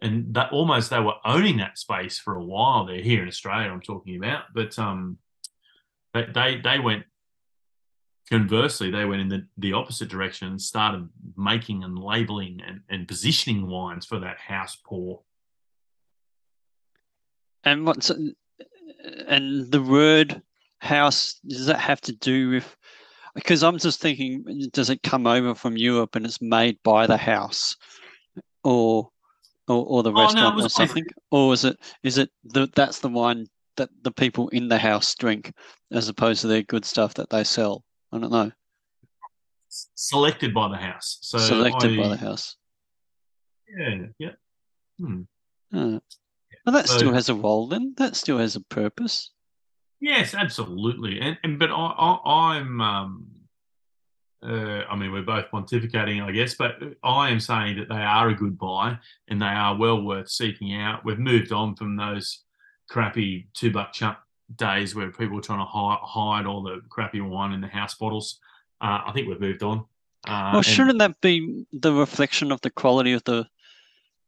and 0.00 0.34
that 0.34 0.52
almost 0.52 0.90
they 0.90 1.00
were 1.00 1.14
owning 1.24 1.56
that 1.58 1.78
space 1.78 2.18
for 2.18 2.34
a 2.34 2.44
while 2.44 2.86
there 2.86 3.00
here 3.00 3.22
in 3.22 3.28
Australia. 3.28 3.70
I'm 3.70 3.80
talking 3.80 4.16
about, 4.16 4.44
but 4.54 4.78
um, 4.78 5.18
they 6.14 6.26
they, 6.32 6.60
they 6.62 6.78
went. 6.78 7.04
Conversely, 8.30 8.90
they 8.90 9.04
went 9.04 9.20
in 9.20 9.28
the, 9.28 9.46
the 9.56 9.72
opposite 9.72 10.08
direction 10.08 10.48
and 10.48 10.60
started 10.60 11.08
making 11.36 11.84
and 11.84 11.96
labeling 11.96 12.60
and, 12.66 12.80
and 12.88 13.06
positioning 13.06 13.68
wines 13.68 14.04
for 14.04 14.18
that 14.18 14.38
house 14.38 14.76
pour. 14.84 15.20
And 17.62 17.86
what's 17.86 18.10
and 19.28 19.70
the 19.70 19.82
word 19.82 20.42
house 20.78 21.40
does 21.46 21.66
that 21.66 21.78
have 21.78 22.00
to 22.02 22.12
do 22.12 22.50
with? 22.50 22.76
Because 23.34 23.62
I'm 23.62 23.78
just 23.78 24.00
thinking, 24.00 24.44
does 24.72 24.90
it 24.90 25.02
come 25.02 25.26
over 25.26 25.54
from 25.54 25.76
Europe 25.76 26.16
and 26.16 26.24
it's 26.24 26.40
made 26.40 26.78
by 26.82 27.06
the 27.06 27.16
house, 27.16 27.76
or 28.64 29.10
or, 29.68 29.86
or 29.86 30.02
the 30.02 30.10
Oh, 30.10 30.14
no, 30.14 30.22
restaurant 30.22 30.56
was 30.56 30.66
or 30.66 30.68
something, 30.70 31.06
or 31.30 31.52
is 31.52 31.64
it 31.64 31.78
is 32.02 32.18
it 32.18 32.30
the, 32.44 32.68
that's 32.74 33.00
the 33.00 33.08
wine 33.08 33.46
that 33.76 33.90
the 34.02 34.12
people 34.12 34.48
in 34.48 34.68
the 34.68 34.78
house 34.78 35.14
drink, 35.14 35.52
as 35.92 36.08
opposed 36.08 36.40
to 36.40 36.46
their 36.48 36.62
good 36.62 36.84
stuff 36.84 37.14
that 37.14 37.30
they 37.30 37.44
sell? 37.44 37.84
I 38.16 38.20
don't 38.20 38.32
know. 38.32 38.52
selected 39.68 40.54
by 40.54 40.68
the 40.68 40.76
house. 40.76 41.18
So 41.22 41.38
Selected 41.38 41.96
by 41.98 42.08
the 42.08 42.16
house. 42.16 42.56
Yeah, 43.76 44.06
yeah. 44.18 44.30
Hmm. 44.98 45.22
Oh. 45.72 46.00
Well, 46.64 46.72
that 46.72 46.88
So- 46.88 46.96
still 46.98 47.12
has 47.12 47.28
a 47.28 47.34
role 47.34 47.68
then. 47.68 47.94
That 47.98 48.16
still 48.16 48.38
has 48.38 48.56
a 48.56 48.60
purpose. 48.60 49.30
Yes, 50.00 50.34
absolutely. 50.34 51.20
And 51.20 51.38
and 51.42 51.58
but 51.58 51.70
I, 51.70 51.74
I 51.74 52.56
I'm 52.56 52.80
um 52.80 53.26
uh, 54.42 54.82
I 54.88 54.94
mean 54.96 55.10
we're 55.12 55.22
both 55.22 55.46
pontificating, 55.52 56.22
I 56.22 56.30
guess, 56.32 56.54
but 56.54 56.76
I 57.02 57.30
am 57.30 57.40
saying 57.40 57.78
that 57.78 57.88
they 57.88 57.94
are 57.96 58.28
a 58.28 58.34
good 58.34 58.58
buy 58.58 58.98
and 59.28 59.40
they 59.40 59.46
are 59.46 59.76
well 59.76 60.02
worth 60.02 60.28
seeking 60.28 60.74
out. 60.74 61.04
We've 61.04 61.18
moved 61.18 61.50
on 61.52 61.74
from 61.76 61.96
those 61.96 62.44
crappy 62.90 63.48
two 63.54 63.72
buck 63.72 63.92
chump 63.92 64.18
days 64.54 64.94
where 64.94 65.10
people 65.10 65.36
were 65.36 65.42
trying 65.42 65.58
to 65.58 65.64
hide, 65.64 65.98
hide 66.02 66.46
all 66.46 66.62
the 66.62 66.80
crappy 66.88 67.20
wine 67.20 67.52
in 67.52 67.60
the 67.60 67.66
house 67.66 67.94
bottles. 67.94 68.38
Uh, 68.80 69.00
I 69.06 69.12
think 69.12 69.28
we've 69.28 69.40
moved 69.40 69.62
on. 69.62 69.84
Uh, 70.26 70.50
Well, 70.54 70.62
shouldn't 70.62 70.98
that 70.98 71.20
be 71.20 71.66
the 71.72 71.92
reflection 71.92 72.52
of 72.52 72.60
the 72.60 72.70
quality 72.70 73.12
of 73.12 73.24
the 73.24 73.46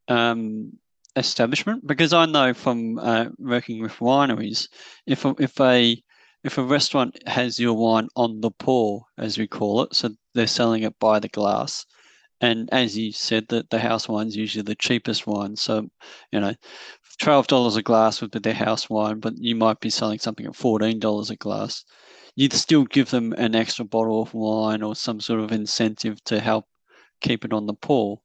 um, 0.09 0.73
establishment? 1.17 1.87
Because 1.87 2.13
I 2.13 2.27
know 2.27 2.55
from 2.55 2.99
uh, 2.99 3.27
working 3.39 3.83
with 3.83 3.93
wineries, 3.93 4.69
if 5.07 5.25
a, 5.25 5.35
if 5.39 5.61
a 5.61 6.03
if 6.45 6.57
a 6.57 6.63
restaurant 6.63 7.19
has 7.27 7.59
your 7.59 7.75
wine 7.75 8.09
on 8.15 8.41
the 8.41 8.51
pour, 8.53 9.05
as 9.19 9.39
we 9.39 9.49
call 9.49 9.83
it, 9.83 9.95
so 9.95 10.11
they're 10.35 10.47
selling 10.47 10.85
it 10.85 10.97
by 11.01 11.19
the 11.19 11.29
glass, 11.29 11.85
and 12.41 12.69
as 12.73 12.97
you 12.97 13.11
said, 13.11 13.49
that 13.49 13.71
the 13.71 13.79
house 13.81 14.09
wine's 14.09 14.37
usually 14.37 14.63
the 14.63 14.77
cheapest 14.77 15.27
wine. 15.27 15.57
So, 15.57 15.91
you 16.31 16.41
know, 16.41 16.55
twelve 17.19 17.47
dollars 17.47 17.77
a 17.77 17.83
glass 17.83 18.21
would 18.21 18.31
be 18.31 18.39
their 18.39 18.55
house 18.55 18.89
wine, 18.89 19.21
but 19.21 19.39
you 19.39 19.55
might 19.55 19.81
be 19.81 19.91
selling 19.91 20.19
something 20.19 20.47
at 20.47 20.57
fourteen 20.57 20.99
dollars 20.99 21.31
a 21.31 21.37
glass. 21.37 21.85
You'd 22.37 22.53
still 22.53 22.85
give 22.85 23.11
them 23.11 23.33
an 23.33 23.55
extra 23.55 23.85
bottle 23.85 24.23
of 24.23 24.33
wine 24.35 24.83
or 24.83 24.95
some 24.95 25.21
sort 25.21 25.41
of 25.41 25.51
incentive 25.51 26.23
to 26.25 26.41
help 26.41 26.67
keep 27.21 27.45
it 27.45 27.53
on 27.53 27.67
the 27.67 27.75
pour. 27.75 28.21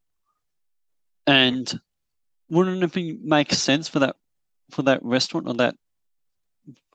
And 1.25 1.79
wouldn't 2.49 2.83
it 2.83 2.93
be 2.93 3.17
make 3.23 3.53
sense 3.53 3.87
for 3.87 3.99
that 3.99 4.15
for 4.71 4.83
that 4.83 5.03
restaurant 5.03 5.47
or 5.47 5.55
that 5.55 5.75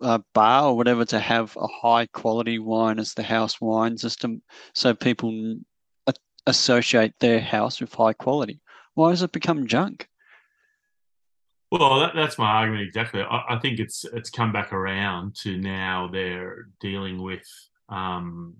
uh, 0.00 0.18
bar 0.32 0.66
or 0.66 0.76
whatever 0.76 1.04
to 1.04 1.18
have 1.18 1.56
a 1.56 1.66
high 1.66 2.06
quality 2.06 2.58
wine 2.58 2.98
as 2.98 3.14
the 3.14 3.22
house 3.22 3.60
wine 3.60 3.98
system 3.98 4.42
so 4.74 4.94
people 4.94 5.58
associate 6.46 7.12
their 7.20 7.40
house 7.40 7.80
with 7.80 7.92
high 7.92 8.12
quality? 8.12 8.60
Why 8.94 9.10
has 9.10 9.22
it 9.22 9.32
become 9.32 9.66
junk? 9.66 10.08
Well, 11.70 12.00
that, 12.00 12.14
that's 12.14 12.38
my 12.38 12.46
argument 12.50 12.86
exactly. 12.86 13.20
I, 13.20 13.56
I 13.56 13.58
think 13.58 13.78
it's 13.78 14.04
it's 14.12 14.30
come 14.30 14.52
back 14.52 14.72
around 14.72 15.34
to 15.42 15.58
now 15.58 16.08
they're 16.10 16.68
dealing 16.80 17.22
with, 17.22 17.46
um, 17.88 18.54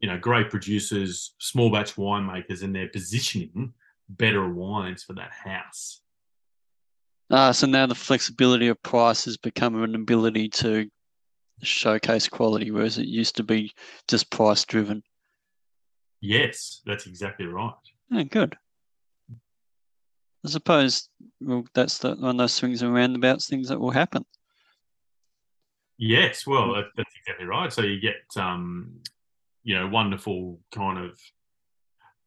you 0.00 0.08
know, 0.08 0.18
great 0.18 0.50
producers, 0.50 1.34
small 1.38 1.70
batch 1.70 1.94
winemakers, 1.94 2.62
and 2.62 2.74
they're 2.74 2.88
positioning 2.88 3.72
better 4.08 4.48
wines 4.48 5.04
for 5.04 5.12
that 5.14 5.30
house. 5.32 6.00
Ah, 7.30 7.52
so 7.52 7.66
now 7.66 7.86
the 7.86 7.94
flexibility 7.94 8.68
of 8.68 8.82
price 8.82 9.24
has 9.24 9.36
become 9.36 9.80
an 9.82 9.94
ability 9.94 10.48
to 10.48 10.90
showcase 11.62 12.28
quality, 12.28 12.70
whereas 12.70 12.98
it 12.98 13.06
used 13.06 13.36
to 13.36 13.42
be 13.42 13.72
just 14.08 14.30
price 14.30 14.64
driven. 14.64 15.02
Yes, 16.20 16.82
that's 16.84 17.06
exactly 17.06 17.46
right. 17.46 17.72
Yeah, 18.10 18.24
good. 18.24 18.56
I 20.44 20.48
suppose 20.48 21.08
well, 21.40 21.64
that's 21.74 21.98
the, 21.98 22.14
one 22.16 22.30
of 22.30 22.36
those 22.38 22.52
swings 22.52 22.82
and 22.82 22.92
roundabouts 22.92 23.48
things 23.48 23.68
that 23.68 23.80
will 23.80 23.90
happen. 23.90 24.24
Yes, 25.98 26.46
well, 26.46 26.74
that, 26.74 26.86
that's 26.96 27.14
exactly 27.20 27.46
right. 27.46 27.72
So 27.72 27.82
you 27.82 28.00
get, 28.00 28.24
um, 28.36 28.92
you 29.62 29.78
know, 29.78 29.86
wonderful 29.86 30.58
kind 30.74 30.98
of 30.98 31.16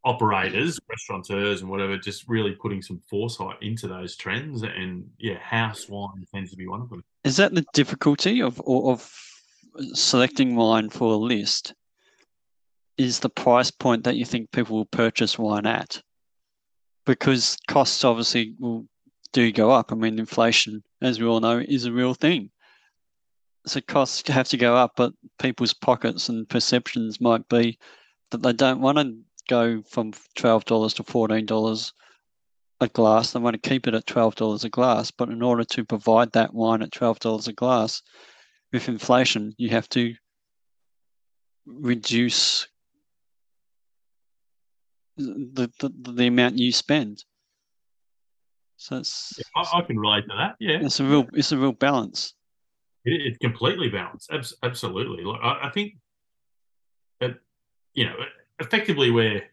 operators, 0.06 0.80
restaurateurs, 0.88 1.62
and 1.62 1.70
whatever, 1.70 1.98
just 1.98 2.30
really 2.30 2.54
putting 2.54 2.82
some 2.82 3.02
foresight 3.10 3.58
into 3.62 3.88
those 3.88 4.16
trends. 4.16 4.62
And 4.62 5.10
yeah, 5.18 5.40
house 5.40 5.90
wine 5.90 6.26
tends 6.34 6.52
to 6.52 6.58
be 6.58 6.68
one 6.68 6.82
of 6.82 6.90
them. 6.90 7.04
Is 7.24 7.38
that 7.38 7.54
the 7.54 7.66
difficulty 7.74 8.42
of 8.42 8.62
of 8.66 9.12
selecting 9.94 10.56
wine 10.56 10.90
for 10.90 11.14
a 11.14 11.18
list? 11.18 11.74
Is 12.98 13.20
the 13.20 13.30
price 13.30 13.72
point 13.72 14.06
that 14.06 14.16
you 14.16 14.24
think 14.24 14.52
people 14.52 14.78
will 14.78 14.86
purchase 14.86 15.38
wine 15.38 15.66
at? 15.66 16.02
Because 17.06 17.58
costs 17.68 18.04
obviously 18.04 18.56
will 18.60 18.86
do 19.32 19.52
go 19.52 19.72
up. 19.72 19.92
I 19.92 19.96
mean, 19.96 20.18
inflation, 20.18 20.84
as 21.02 21.20
we 21.20 21.28
all 21.28 21.40
know, 21.40 21.60
is 21.60 21.86
a 21.86 21.92
real 21.92 22.14
thing. 22.14 22.50
So 23.68 23.82
costs 23.82 24.28
have 24.30 24.48
to 24.50 24.58
go 24.58 24.76
up, 24.76 24.94
but 24.96 25.14
people's 25.40 25.74
pockets 25.74 26.30
and 26.30 26.48
perceptions 26.48 27.20
might 27.20 27.48
be 27.50 27.78
that 28.32 28.42
they 28.42 28.54
don't 28.54 28.82
want 28.82 28.98
to 28.98 29.16
go 29.48 29.82
from 29.84 30.14
twelve 30.36 30.66
dollars 30.66 30.94
to 30.96 31.04
fourteen 31.04 31.46
dollars 31.46 31.94
a 32.82 32.88
glass. 32.88 33.32
They 33.32 33.40
want 33.40 33.62
to 33.62 33.70
keep 33.70 33.88
it 33.88 33.94
at 33.94 34.06
twelve 34.06 34.36
dollars 34.36 34.64
a 34.64 34.70
glass, 34.70 35.12
but 35.12 35.30
in 35.30 35.42
order 35.42 35.64
to 35.64 35.86
provide 35.86 36.32
that 36.34 36.54
wine 36.54 36.82
at 36.82 36.92
twelve 36.92 37.20
dollars 37.20 37.48
a 37.48 37.54
glass, 37.54 38.02
with 38.72 38.90
inflation, 38.90 39.54
you 39.58 39.70
have 39.70 39.90
to 39.90 40.14
reduce 41.66 42.68
the, 45.18 45.72
the, 45.80 45.92
the 46.12 46.28
amount 46.28 46.58
you 46.58 46.72
spend. 46.72 47.24
So 48.78 48.98
it's 48.98 49.34
Yeah, 49.38 49.64
I, 49.64 49.80
I 49.80 49.82
can 49.84 49.98
relate 49.98 50.26
to 50.30 50.36
that. 50.38 50.56
Yeah, 50.60 50.80
it's 50.82 51.00
a 51.00 51.06
real 51.06 51.28
it's 51.34 51.52
a 51.52 51.58
real 51.58 51.72
balance. 51.72 52.34
it, 53.06 53.22
it's 53.22 53.38
completely 53.38 53.90
balanced. 53.90 54.32
Abs- 54.32 54.56
absolutely. 54.64 55.24
Like, 55.24 55.40
I, 55.42 55.68
I 55.68 55.70
think 55.70 55.94
that 57.22 57.40
you 57.94 58.06
know, 58.06 58.16
effectively, 58.60 59.12
we're 59.12 59.44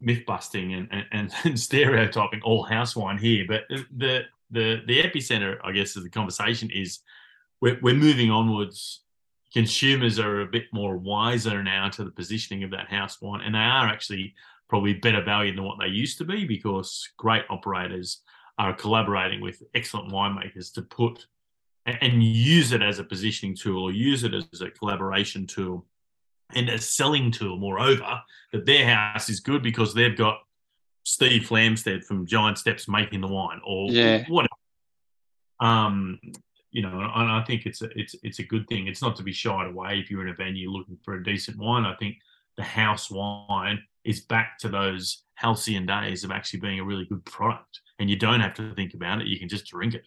myth 0.00 0.24
busting 0.26 0.74
and, 0.74 0.88
and, 0.90 1.06
and, 1.12 1.32
and 1.44 1.58
stereotyping 1.58 2.42
all 2.42 2.62
house 2.62 2.94
wine 2.94 3.18
here, 3.18 3.44
but 3.46 3.62
the 3.68 4.22
the 4.50 4.82
the 4.86 5.02
epicenter, 5.02 5.56
I 5.64 5.72
guess, 5.72 5.96
of 5.96 6.04
the 6.04 6.10
conversation 6.10 6.70
is 6.70 7.00
we're, 7.60 7.78
we're 7.82 7.94
moving 7.94 8.30
onwards. 8.30 9.00
Consumers 9.52 10.18
are 10.18 10.40
a 10.40 10.46
bit 10.46 10.64
more 10.72 10.96
wiser 10.96 11.62
now 11.62 11.88
to 11.90 12.04
the 12.04 12.10
positioning 12.10 12.64
of 12.64 12.70
that 12.70 12.88
house 12.88 13.20
wine, 13.20 13.42
and 13.42 13.54
they 13.54 13.58
are 13.58 13.86
actually 13.88 14.34
probably 14.68 14.94
better 14.94 15.22
value 15.22 15.54
than 15.54 15.64
what 15.64 15.78
they 15.78 15.88
used 15.88 16.16
to 16.18 16.24
be 16.24 16.46
because 16.46 17.06
great 17.18 17.44
operators 17.50 18.22
are 18.58 18.72
collaborating 18.72 19.40
with 19.40 19.62
excellent 19.74 20.10
winemakers 20.10 20.72
to 20.74 20.82
put 20.82 21.26
and- 21.84 22.22
use 22.22 22.72
it 22.72 22.80
as 22.80 22.98
a 22.98 23.04
positioning 23.04 23.54
tool 23.56 23.82
or 23.82 23.92
use 23.92 24.24
it 24.24 24.32
as 24.32 24.60
a 24.60 24.70
collaboration 24.70 25.46
tool 25.46 25.84
and 26.54 26.68
a 26.68 26.78
selling 26.78 27.30
tool, 27.30 27.58
moreover, 27.58 28.22
that 28.52 28.64
their 28.66 28.86
house 28.94 29.28
is 29.28 29.40
good 29.40 29.62
because 29.62 29.92
they've 29.92 30.16
got 30.16 30.38
Steve 31.04 31.42
Flamsteed 31.42 32.04
from 32.04 32.26
Giant 32.26 32.56
Steps 32.58 32.88
making 32.88 33.20
the 33.20 33.26
wine 33.26 33.60
or 33.64 33.90
Yeah. 33.90 34.24
whatever. 34.28 34.54
Um, 35.60 36.20
you 36.72 36.82
know, 36.82 36.88
and 36.88 37.30
I 37.30 37.44
think 37.46 37.66
it's 37.66 37.82
a 37.82 37.88
it's 37.98 38.16
it's 38.22 38.38
a 38.38 38.44
good 38.44 38.66
thing. 38.66 38.86
It's 38.86 39.02
not 39.02 39.14
to 39.16 39.22
be 39.22 39.32
shied 39.32 39.68
away 39.68 40.00
if 40.00 40.10
you're 40.10 40.26
in 40.26 40.32
a 40.32 40.34
venue 40.34 40.70
looking 40.70 40.98
for 41.04 41.14
a 41.14 41.22
decent 41.22 41.58
wine. 41.58 41.84
I 41.84 41.94
think 41.96 42.16
the 42.56 42.62
house 42.62 43.10
wine 43.10 43.82
is 44.04 44.20
back 44.20 44.58
to 44.58 44.68
those 44.68 45.24
halcyon 45.34 45.86
days 45.86 46.24
of 46.24 46.30
actually 46.30 46.60
being 46.60 46.80
a 46.80 46.84
really 46.84 47.04
good 47.04 47.24
product, 47.24 47.80
and 47.98 48.08
you 48.08 48.16
don't 48.16 48.40
have 48.40 48.54
to 48.54 48.74
think 48.74 48.94
about 48.94 49.20
it. 49.20 49.26
You 49.28 49.38
can 49.38 49.48
just 49.48 49.66
drink 49.66 49.94
it. 49.94 50.04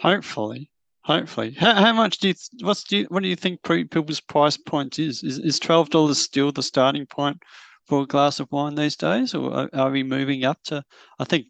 Hopefully, 0.00 0.70
hopefully. 1.02 1.52
How, 1.58 1.74
how 1.74 1.92
much 1.92 2.18
do 2.18 2.28
you 2.28 2.34
what's 2.60 2.84
do 2.84 2.98
you, 2.98 3.06
what 3.08 3.22
do 3.22 3.28
you 3.28 3.36
think 3.36 3.62
people's 3.62 4.20
price 4.20 4.58
point 4.58 4.98
is? 4.98 5.22
Is 5.22 5.38
is 5.38 5.58
twelve 5.58 5.88
dollars 5.88 6.18
still 6.18 6.52
the 6.52 6.62
starting 6.62 7.06
point 7.06 7.42
for 7.86 8.02
a 8.02 8.06
glass 8.06 8.40
of 8.40 8.52
wine 8.52 8.74
these 8.74 8.96
days, 8.96 9.34
or 9.34 9.52
are, 9.54 9.70
are 9.72 9.90
we 9.90 10.02
moving 10.02 10.44
up 10.44 10.62
to? 10.64 10.84
I 11.18 11.24
think 11.24 11.46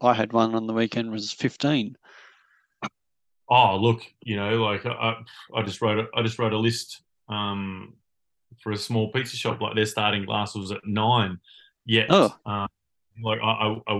I 0.00 0.12
had 0.12 0.32
one 0.32 0.56
on 0.56 0.66
the 0.66 0.74
weekend 0.74 1.12
was 1.12 1.32
fifteen. 1.32 1.96
Oh, 3.50 3.76
look, 3.76 4.02
you 4.22 4.36
know, 4.36 4.62
like 4.62 4.86
I, 4.86 5.16
I 5.54 5.62
just 5.62 5.82
wrote 5.82 5.98
a, 5.98 6.18
I 6.18 6.22
just 6.22 6.38
wrote 6.38 6.52
a 6.52 6.58
list 6.58 7.02
um, 7.28 7.94
for 8.62 8.70
a 8.72 8.76
small 8.76 9.10
pizza 9.10 9.36
shop. 9.36 9.60
Like 9.60 9.74
their 9.74 9.86
starting 9.86 10.24
glass 10.24 10.54
was 10.54 10.70
at 10.70 10.86
nine. 10.86 11.38
Yet, 11.84 12.06
Oh. 12.10 12.32
uh, 12.46 12.68
like 13.22 13.40
I, 13.42 13.76
I, 13.88 13.94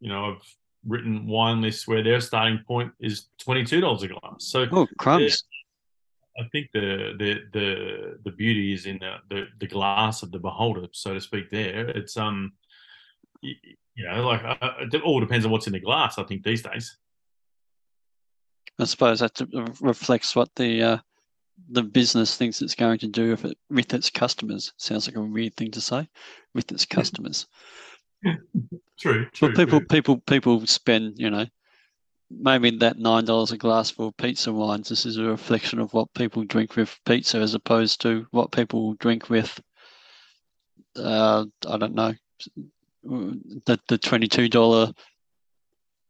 you 0.00 0.08
know, 0.08 0.32
I've 0.32 0.56
written 0.86 1.26
wine 1.26 1.60
lists 1.60 1.86
where 1.86 2.02
their 2.02 2.20
starting 2.20 2.60
point 2.66 2.92
is 2.98 3.26
twenty 3.38 3.64
two 3.64 3.80
dollars 3.82 4.02
a 4.04 4.08
glass. 4.08 4.36
So 4.38 4.66
Oh 4.72 4.88
crumbs! 4.98 5.44
I 6.40 6.44
think 6.50 6.70
the 6.72 7.12
the 7.18 7.40
the 7.52 8.18
the 8.24 8.30
beauty 8.32 8.72
is 8.72 8.86
in 8.86 8.98
the, 9.00 9.16
the 9.28 9.46
the 9.60 9.66
glass 9.66 10.22
of 10.22 10.32
the 10.32 10.38
beholder, 10.38 10.86
so 10.92 11.12
to 11.12 11.20
speak. 11.20 11.50
There, 11.50 11.88
it's 11.90 12.16
um, 12.16 12.52
you 13.42 13.54
know, 13.98 14.26
like 14.26 14.42
uh, 14.44 14.70
it 14.80 15.02
all 15.02 15.20
depends 15.20 15.44
on 15.44 15.52
what's 15.52 15.66
in 15.66 15.74
the 15.74 15.80
glass. 15.80 16.16
I 16.18 16.22
think 16.22 16.42
these 16.42 16.62
days. 16.62 16.96
I 18.78 18.84
suppose 18.84 19.20
that 19.20 19.40
reflects 19.80 20.34
what 20.34 20.54
the 20.56 20.82
uh, 20.82 20.98
the 21.70 21.82
business 21.82 22.36
thinks 22.36 22.62
it's 22.62 22.74
going 22.74 22.98
to 22.98 23.08
do 23.08 23.30
with 23.30 23.44
it 23.44 23.58
with 23.70 23.92
its 23.94 24.10
customers. 24.10 24.72
Sounds 24.76 25.06
like 25.06 25.16
a 25.16 25.22
weird 25.22 25.54
thing 25.54 25.70
to 25.72 25.80
say, 25.80 26.08
with 26.54 26.70
its 26.72 26.84
customers. 26.84 27.46
True, 29.00 29.26
true. 29.32 29.48
But 29.48 29.56
people, 29.56 29.80
true. 29.80 29.86
people, 29.88 30.18
people 30.20 30.66
spend, 30.66 31.14
you 31.18 31.28
know, 31.28 31.44
maybe 32.30 32.70
that 32.78 32.98
nine 32.98 33.24
dollars 33.24 33.50
a 33.50 33.56
glass 33.56 33.90
for 33.90 34.12
pizza 34.12 34.52
wines. 34.52 34.88
This 34.88 35.04
is 35.04 35.16
a 35.16 35.24
reflection 35.24 35.80
of 35.80 35.92
what 35.92 36.12
people 36.14 36.44
drink 36.44 36.76
with 36.76 36.96
pizza, 37.04 37.38
as 37.38 37.54
opposed 37.54 38.00
to 38.02 38.26
what 38.30 38.52
people 38.52 38.94
drink 38.94 39.28
with. 39.28 39.60
Uh, 40.94 41.46
I 41.68 41.78
don't 41.78 41.94
know, 41.94 42.14
the 43.02 43.80
the 43.88 43.98
twenty 43.98 44.28
two 44.28 44.48
dollar, 44.48 44.92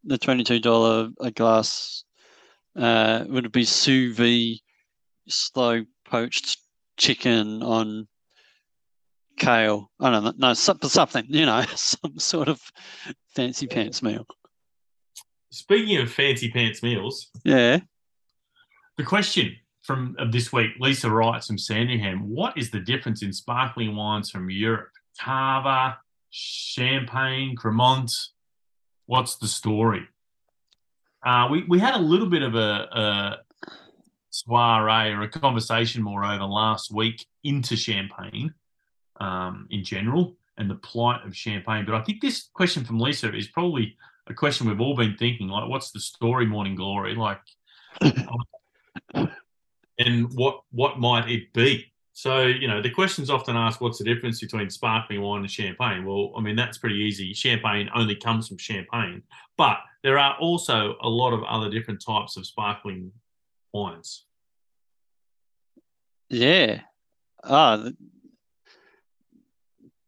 the 0.04 0.18
twenty 0.18 0.44
two 0.44 0.60
dollar 0.60 1.10
a 1.20 1.30
glass. 1.30 2.04
Uh, 2.76 3.24
would 3.28 3.44
it 3.46 3.52
be 3.52 3.64
sous 3.64 4.16
vide, 4.16 4.58
slow 5.28 5.84
poached 6.04 6.58
chicken 6.96 7.62
on 7.62 8.08
kale? 9.38 9.90
I 10.00 10.10
don't 10.10 10.24
know, 10.24 10.32
no, 10.36 10.54
some- 10.54 10.78
something, 10.82 11.24
you 11.28 11.46
know, 11.46 11.62
some 11.76 12.18
sort 12.18 12.48
of 12.48 12.60
fancy 13.34 13.66
pants 13.66 14.02
meal. 14.02 14.26
Speaking 15.50 15.98
of 15.98 16.10
fancy 16.10 16.50
pants 16.50 16.82
meals, 16.82 17.28
Yeah. 17.44 17.80
the 18.96 19.04
question 19.04 19.54
from 19.82 20.14
of 20.18 20.32
this 20.32 20.52
week, 20.52 20.70
Lisa 20.78 21.10
writes 21.10 21.48
from 21.48 21.58
Sandringham, 21.58 22.20
what 22.30 22.56
is 22.56 22.70
the 22.70 22.80
difference 22.80 23.22
in 23.22 23.32
sparkling 23.32 23.94
wines 23.96 24.30
from 24.30 24.48
Europe? 24.48 24.88
Cava, 25.20 25.98
Champagne, 26.30 27.54
Cremant. 27.56 28.10
What's 29.06 29.36
the 29.36 29.48
story? 29.48 30.06
Uh, 31.24 31.48
we, 31.50 31.64
we 31.68 31.78
had 31.78 31.94
a 31.94 31.98
little 31.98 32.28
bit 32.28 32.42
of 32.42 32.54
a, 32.54 32.58
a 32.58 33.36
soiree 34.30 35.12
or 35.12 35.22
a 35.22 35.28
conversation, 35.28 36.02
moreover, 36.02 36.44
last 36.44 36.92
week 36.92 37.26
into 37.44 37.76
Champagne 37.76 38.52
um, 39.20 39.68
in 39.70 39.84
general 39.84 40.36
and 40.58 40.68
the 40.68 40.74
plight 40.76 41.24
of 41.24 41.36
Champagne. 41.36 41.84
But 41.84 41.94
I 41.94 42.02
think 42.02 42.20
this 42.20 42.48
question 42.52 42.84
from 42.84 42.98
Lisa 42.98 43.34
is 43.34 43.48
probably 43.48 43.96
a 44.26 44.34
question 44.34 44.68
we've 44.68 44.80
all 44.80 44.96
been 44.96 45.16
thinking 45.16 45.48
like, 45.48 45.68
what's 45.68 45.90
the 45.92 46.00
story, 46.00 46.46
Morning 46.46 46.74
Glory? 46.74 47.14
Like, 47.14 47.40
and 49.98 50.32
what 50.34 50.62
what 50.70 50.98
might 50.98 51.30
it 51.30 51.52
be? 51.52 51.92
So 52.14 52.42
you 52.42 52.68
know, 52.68 52.82
the 52.82 52.90
question's 52.90 53.30
often 53.30 53.56
asked, 53.56 53.80
what's 53.80 53.98
the 53.98 54.04
difference 54.04 54.40
between 54.40 54.70
sparkling 54.70 55.22
wine 55.22 55.40
and 55.40 55.50
champagne? 55.50 56.04
Well, 56.04 56.32
I 56.36 56.40
mean 56.40 56.56
that's 56.56 56.78
pretty 56.78 56.96
easy. 56.96 57.32
Champagne 57.32 57.88
only 57.94 58.16
comes 58.16 58.48
from 58.48 58.58
champagne, 58.58 59.22
but 59.56 59.78
there 60.02 60.18
are 60.18 60.36
also 60.38 60.96
a 61.00 61.08
lot 61.08 61.32
of 61.32 61.42
other 61.44 61.70
different 61.70 62.02
types 62.04 62.36
of 62.36 62.46
sparkling 62.46 63.12
wines. 63.72 64.24
Yeah. 66.28 66.80
Ah, 67.44 67.76
th- 67.76 67.94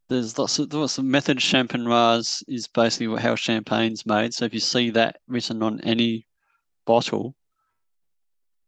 there's 0.09 0.39
lots 0.39 0.59
of 0.59 0.73
lots 0.73 0.99
of 0.99 1.05
method 1.05 1.39
champenoise 1.39 2.43
is 2.47 2.67
basically 2.69 3.21
how 3.21 3.35
champagne's 3.35 4.07
made. 4.07 4.35
So 4.35 4.45
if 4.45 4.55
you 4.55 4.61
see 4.61 4.91
that 4.91 5.19
written 5.29 5.63
on 5.63 5.81
any 5.81 6.27
bottle, 6.87 7.35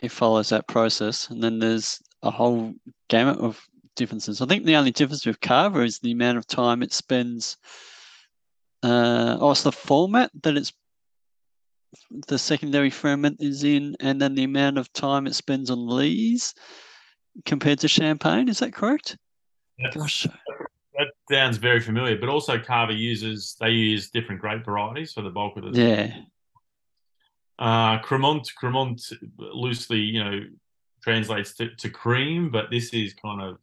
it 0.00 0.10
follows 0.10 0.48
that 0.48 0.68
process. 0.68 1.30
And 1.30 1.42
then 1.42 1.58
there's 1.58 2.00
a 2.22 2.30
whole 2.30 2.74
gamut 3.08 3.38
of 3.38 3.60
differences. 3.96 4.40
I 4.40 4.46
think 4.46 4.64
the 4.64 4.76
only 4.76 4.92
difference 4.92 5.26
with 5.26 5.40
Cava 5.40 5.80
is 5.80 5.98
the 5.98 6.12
amount 6.12 6.38
of 6.38 6.46
time 6.46 6.82
it 6.82 6.92
spends. 6.92 7.56
Uh, 8.82 9.36
oh, 9.40 9.50
it's 9.50 9.62
the 9.62 9.72
format 9.72 10.30
that 10.42 10.56
it's 10.56 10.72
the 12.28 12.38
secondary 12.38 12.90
ferment 12.90 13.38
is 13.40 13.64
in, 13.64 13.96
and 14.00 14.20
then 14.20 14.34
the 14.34 14.44
amount 14.44 14.78
of 14.78 14.92
time 14.92 15.26
it 15.26 15.34
spends 15.34 15.70
on 15.70 15.86
lees 15.86 16.54
compared 17.44 17.80
to 17.80 17.88
champagne. 17.88 18.48
Is 18.48 18.60
that 18.60 18.72
correct? 18.72 19.16
Gosh, 19.92 20.26
that 20.96 21.08
sounds 21.30 21.58
very 21.58 21.80
familiar. 21.80 22.16
But 22.16 22.28
also, 22.28 22.58
Cava 22.58 22.92
uses 22.92 23.56
they 23.60 23.70
use 23.70 24.10
different 24.10 24.40
grape 24.40 24.64
varieties 24.64 25.12
for 25.12 25.22
the 25.22 25.30
bulk 25.30 25.56
of 25.56 25.72
the 25.72 25.80
yeah. 25.80 26.16
Uh, 27.58 27.98
Cremant, 28.00 28.46
Cremant 28.60 29.12
loosely, 29.38 29.98
you 29.98 30.22
know, 30.22 30.40
translates 31.02 31.54
to, 31.54 31.74
to 31.76 31.88
cream, 31.88 32.50
but 32.50 32.70
this 32.70 32.92
is 32.92 33.14
kind 33.14 33.40
of 33.40 33.58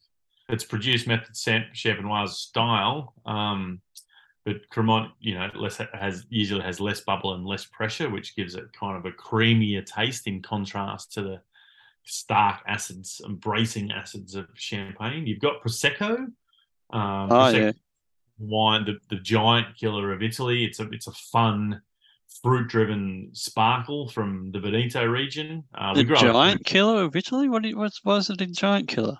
it's 0.49 0.63
produced 0.63 1.07
method 1.07 1.35
champenoise 1.35 2.29
style. 2.29 3.13
Um, 3.25 3.81
but 4.45 4.69
Cremant, 4.69 5.11
you 5.19 5.35
know, 5.35 5.49
less 5.55 5.79
has 5.93 6.25
usually 6.29 6.61
has 6.63 6.79
less 6.79 7.01
bubble 7.01 7.33
and 7.33 7.45
less 7.45 7.65
pressure, 7.65 8.09
which 8.09 8.35
gives 8.35 8.55
it 8.55 8.65
kind 8.73 8.97
of 8.97 9.05
a 9.05 9.11
creamier 9.11 9.85
taste 9.85 10.27
in 10.27 10.41
contrast 10.41 11.13
to 11.13 11.21
the 11.21 11.41
stark 12.03 12.61
acids 12.67 13.21
and 13.23 13.39
bracing 13.39 13.91
acids 13.91 14.35
of 14.35 14.47
champagne. 14.55 15.25
You've 15.25 15.39
got 15.39 15.61
prosecco. 15.63 16.17
Um, 16.19 16.33
Oh 16.91 17.29
Prosecco 17.29 17.53
yeah. 17.59 17.71
wine, 18.39 18.85
the, 18.85 18.99
the 19.09 19.21
giant 19.21 19.77
killer 19.77 20.11
of 20.11 20.21
Italy. 20.21 20.65
It's 20.65 20.79
a 20.79 20.89
it's 20.91 21.07
a 21.07 21.11
fun 21.13 21.81
fruit 22.41 22.67
driven 22.67 23.29
sparkle 23.33 24.09
from 24.09 24.51
the 24.51 24.59
Veneto 24.59 25.05
region. 25.05 25.63
Uh, 25.73 25.93
The 25.93 26.03
grew 26.03 26.15
up- 26.17 26.21
giant 26.21 26.65
killer 26.65 27.03
of 27.03 27.15
Italy. 27.15 27.47
What? 27.47 27.61
do 27.63 27.69
you- 27.69 27.77
What's 27.77 28.03
why 28.03 28.17
is 28.17 28.29
it 28.29 28.41
a 28.41 28.47
giant 28.47 28.89
killer? 28.89 29.17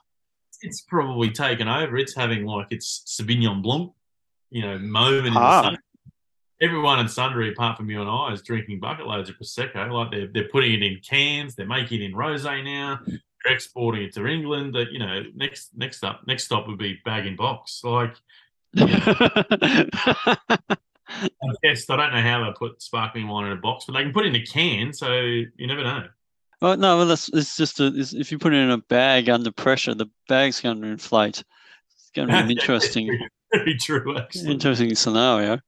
It's 0.62 0.82
probably 0.82 1.30
taken 1.30 1.68
over. 1.68 1.98
It's 1.98 2.16
having 2.16 2.46
like 2.46 2.68
its 2.72 3.04
Sauvignon 3.08 3.62
Blanc, 3.62 3.92
you 4.54 4.62
know, 4.62 4.78
moment 4.80 5.28
in 5.28 5.34
Ah. 5.36 5.62
the 5.62 5.68
sun. 5.70 5.78
Everyone 6.62 7.00
in 7.00 7.10
Sundry, 7.10 7.50
apart 7.52 7.76
from 7.76 7.90
you 7.90 8.00
and 8.00 8.10
I, 8.10 8.32
is 8.32 8.42
drinking 8.42 8.80
bucket 8.80 9.06
loads 9.06 9.30
of 9.30 9.36
prosecco. 9.36 9.92
Like 9.92 10.12
they're 10.12 10.28
they're 10.28 10.48
putting 10.50 10.74
it 10.74 10.84
in 10.84 11.00
cans. 11.08 11.56
They're 11.56 11.66
making 11.68 12.02
it 12.02 12.06
in 12.06 12.14
rosé 12.14 12.64
now. 12.64 13.00
They're 13.06 13.54
exporting 13.54 14.04
it 14.04 14.14
to 14.14 14.26
England. 14.28 14.74
That 14.76 14.92
you 14.94 15.00
know, 15.00 15.24
next 15.36 15.72
next 15.76 16.04
up 16.06 16.22
next 16.26 16.46
stop 16.46 16.68
would 16.68 16.78
be 16.78 17.00
bag 17.04 17.26
in 17.26 17.36
box. 17.36 17.82
Like 17.84 18.16
I 18.78 20.68
guess 21.64 21.90
I 21.90 21.96
don't 21.98 22.14
know 22.14 22.22
how 22.22 22.46
they 22.46 22.54
put 22.58 22.82
sparkling 22.82 23.28
wine 23.28 23.48
in 23.48 23.58
a 23.58 23.62
box, 23.62 23.86
but 23.86 23.94
they 23.94 24.04
can 24.04 24.14
put 24.14 24.26
it 24.26 24.30
in 24.36 24.42
a 24.42 24.46
can, 24.46 24.94
so 24.94 25.12
you 25.14 25.68
never 25.68 25.84
know. 25.84 26.06
well, 26.62 26.78
no, 26.78 26.98
well, 26.98 27.08
that's 27.08 27.30
it's 27.34 27.58
just 27.58 27.80
a, 27.82 27.88
it's, 27.88 28.14
if 28.14 28.32
you 28.32 28.40
put 28.40 28.54
it 28.54 28.58
in 28.58 28.72
a 28.72 28.78
bag 28.78 29.30
under 29.30 29.52
pressure, 29.52 29.94
the 29.94 30.08
bag's 30.30 30.62
going 30.62 30.82
to 30.82 30.88
inflate. 30.88 31.44
It's 31.96 32.12
going 32.16 32.30
to 32.30 32.46
be 32.48 32.54
interesting. 32.60 33.28
Very 33.54 33.76
true, 33.76 34.18
actually. 34.18 34.52
interesting 34.52 34.96
scenario. 34.96 35.60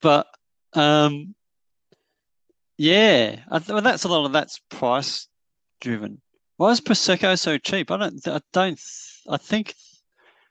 But 0.00 0.26
um, 0.74 1.34
yeah, 2.78 3.40
I 3.50 3.58
th- 3.58 3.68
well, 3.68 3.82
that's 3.82 4.04
a 4.04 4.08
lot 4.08 4.24
of 4.24 4.32
that's 4.32 4.60
price 4.70 5.28
driven. 5.80 6.20
Why 6.56 6.70
is 6.70 6.80
prosecco 6.80 7.38
so 7.38 7.58
cheap? 7.58 7.90
I 7.90 7.96
don't. 7.96 8.28
I 8.28 8.40
don't. 8.52 8.80
I 9.28 9.36
think. 9.36 9.74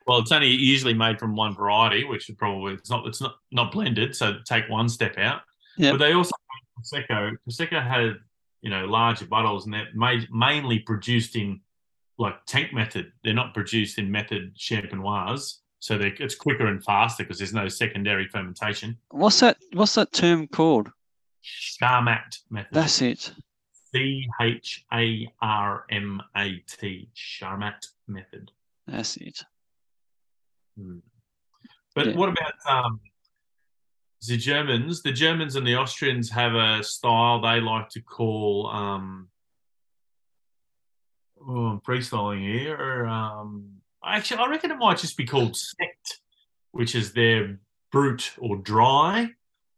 Well, 0.06 0.20
it's 0.20 0.32
only 0.32 0.50
usually 0.50 0.94
made 0.94 1.20
from 1.20 1.36
one 1.36 1.56
variety, 1.56 2.04
which 2.04 2.30
is 2.30 2.36
probably 2.36 2.74
it's 2.74 2.90
not 2.90 3.06
it's 3.08 3.22
not 3.22 3.36
not 3.52 3.72
blended. 3.72 4.16
So 4.16 4.38
take 4.46 4.68
one 4.70 4.90
step 4.90 5.18
out. 5.18 5.42
Yep. 5.78 5.94
But 5.94 5.98
they 6.00 6.14
also 6.14 6.32
prosecco. 6.80 7.36
Prosecco 7.48 7.82
had 7.82 8.16
you 8.62 8.70
know 8.70 8.86
larger 8.86 9.26
bottles, 9.26 9.66
and 9.66 9.74
they're 9.74 9.88
made 9.94 10.28
mainly 10.32 10.80
produced 10.80 11.36
in 11.36 11.62
like 12.18 12.44
tank 12.46 12.74
method. 12.74 13.12
They're 13.24 13.34
not 13.34 13.54
produced 13.54 13.98
in 13.98 14.12
method 14.12 14.56
champenoise, 14.56 15.58
so 15.80 15.98
they, 15.98 16.14
it's 16.20 16.36
quicker 16.36 16.68
and 16.68 16.84
faster 16.84 17.24
because 17.24 17.38
there's 17.38 17.54
no 17.54 17.68
secondary 17.68 18.28
fermentation. 18.28 18.98
What's 19.12 19.40
that? 19.40 19.58
What's 19.74 19.96
that 19.96 20.12
term 20.12 20.48
called? 20.48 20.92
Charmat 21.82 22.38
method. 22.50 22.70
That's 22.74 23.02
it. 23.02 23.34
C 23.92 24.28
H 24.42 24.86
A 24.94 25.28
R 25.42 25.86
M 25.90 26.22
A 26.36 26.62
T. 26.68 27.10
Charmat 27.16 27.88
method. 28.08 28.52
That's 28.88 29.18
it. 29.18 29.42
But 31.96 32.08
Yeah. 32.08 32.16
what 32.16 32.30
about 32.30 32.54
um, 32.68 33.00
the 34.28 34.38
Germans? 34.38 35.02
The 35.02 35.12
Germans 35.12 35.56
and 35.56 35.66
the 35.66 35.76
Austrians 35.76 36.30
have 36.32 36.54
a 36.56 36.84
style 36.84 37.42
they 37.42 37.60
like 37.60 37.90
to 37.90 38.02
call. 38.02 38.68
Um, 38.68 39.30
oh, 41.42 41.66
I'm 41.68 41.82
freestyling 41.82 42.42
here. 42.42 43.06
Um, 43.06 43.79
actually, 44.10 44.42
I 44.42 44.48
reckon 44.48 44.72
it 44.72 44.78
might 44.78 44.98
just 44.98 45.18
be 45.18 45.26
called 45.26 45.54
Sekt, 45.54 46.20
which 46.72 46.96
is 46.96 47.14
their 47.14 47.60
brut 47.92 48.32
or 48.38 48.58
dry. 48.58 49.30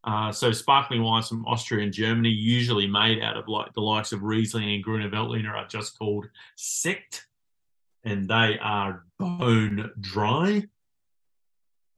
Uh, 0.03 0.31
so 0.31 0.51
sparkling 0.51 1.03
wines 1.03 1.27
from 1.27 1.45
Austria 1.45 1.83
and 1.83 1.93
Germany, 1.93 2.29
usually 2.29 2.87
made 2.87 3.21
out 3.21 3.37
of 3.37 3.47
like 3.47 3.71
the 3.73 3.81
likes 3.81 4.11
of 4.11 4.23
Riesling 4.23 4.73
and 4.73 4.83
Gruner 4.83 5.09
Veltliner, 5.09 5.53
are 5.53 5.67
just 5.67 5.97
called 5.97 6.27
Sekt, 6.57 7.21
and 8.03 8.27
they 8.27 8.57
are 8.59 9.05
bone 9.19 9.91
dry. 9.99 10.63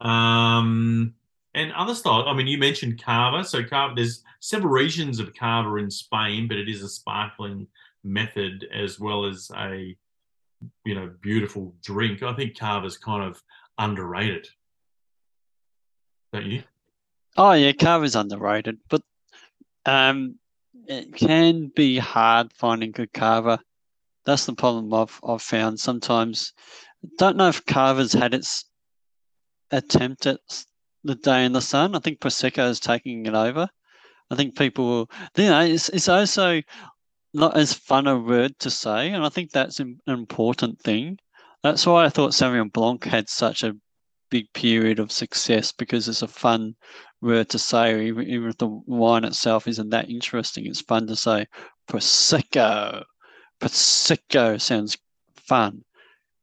Um, 0.01 1.13
and 1.55 1.71
other 1.73 1.95
styles. 1.95 2.25
I 2.27 2.33
mean, 2.33 2.47
you 2.47 2.57
mentioned 2.57 3.01
Cava, 3.01 3.43
So 3.45 3.63
Cava. 3.63 3.93
there's 3.95 4.23
several 4.39 4.73
regions 4.73 5.19
of 5.19 5.33
Cava 5.33 5.75
in 5.75 5.89
Spain, 5.89 6.47
but 6.47 6.57
it 6.57 6.67
is 6.67 6.81
a 6.81 6.89
sparkling 6.89 7.67
method 8.03 8.67
as 8.73 8.99
well 8.99 9.25
as 9.25 9.49
a 9.55 9.95
you 10.85 10.95
know 10.95 11.11
beautiful 11.21 11.75
drink. 11.83 12.23
I 12.23 12.33
think 12.33 12.57
Cava's 12.57 12.97
kind 12.97 13.23
of 13.23 13.41
underrated. 13.77 14.47
Don't 16.31 16.45
you? 16.45 16.63
Oh 17.37 17.53
yeah, 17.53 17.71
Cava's 17.71 18.15
underrated, 18.15 18.77
but 18.89 19.01
um, 19.85 20.35
it 20.87 21.13
can 21.13 21.71
be 21.75 21.97
hard 21.97 22.51
finding 22.53 22.91
good 22.91 23.13
Cava. 23.13 23.59
That's 24.25 24.45
the 24.45 24.53
problem 24.53 24.93
I've 24.93 25.19
I've 25.23 25.41
found. 25.41 25.79
Sometimes, 25.79 26.53
don't 27.17 27.37
know 27.37 27.49
if 27.49 27.65
Cava's 27.65 28.13
had 28.13 28.33
its 28.33 28.65
attempt 29.71 30.25
at 30.25 30.39
the 31.03 31.15
day 31.15 31.45
in 31.45 31.53
the 31.53 31.61
sun. 31.61 31.95
I 31.95 31.99
think 31.99 32.19
Prosecco 32.19 32.69
is 32.69 32.79
taking 32.79 33.25
it 33.25 33.33
over. 33.33 33.67
I 34.31 34.35
think 34.35 34.57
people, 34.57 34.85
will, 34.85 35.09
you 35.37 35.49
know, 35.49 35.61
it's 35.61 35.89
it's 35.89 36.09
also 36.09 36.61
not 37.33 37.57
as 37.57 37.73
fun 37.73 38.07
a 38.07 38.17
word 38.17 38.57
to 38.59 38.69
say, 38.69 39.11
and 39.11 39.25
I 39.25 39.29
think 39.29 39.51
that's 39.51 39.79
an 39.79 39.99
important 40.07 40.79
thing. 40.79 41.17
That's 41.63 41.85
why 41.85 42.05
I 42.05 42.09
thought 42.09 42.31
Sauvignon 42.31 42.71
Blanc 42.71 43.03
had 43.05 43.29
such 43.29 43.63
a 43.63 43.75
big 44.29 44.51
period 44.53 44.99
of 44.99 45.11
success 45.11 45.71
because 45.71 46.07
it's 46.07 46.21
a 46.21 46.27
fun 46.27 46.75
word 47.21 47.49
to 47.49 47.59
say, 47.59 48.07
even, 48.07 48.27
even 48.27 48.49
if 48.49 48.57
the 48.57 48.67
wine 48.67 49.23
itself 49.23 49.67
isn't 49.67 49.89
that 49.89 50.09
interesting. 50.09 50.65
It's 50.65 50.81
fun 50.81 51.07
to 51.07 51.15
say 51.15 51.47
prosecco. 51.87 53.03
Prosecco 53.59 54.59
sounds 54.59 54.97
fun. 55.35 55.83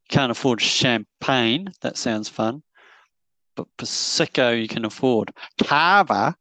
Can't 0.08 0.32
afford 0.32 0.60
champagne. 0.60 1.68
That 1.82 1.96
sounds 1.96 2.28
fun. 2.28 2.62
But 3.54 3.68
prosecco 3.76 4.60
you 4.60 4.68
can 4.68 4.84
afford. 4.84 5.32
Cava, 5.62 6.34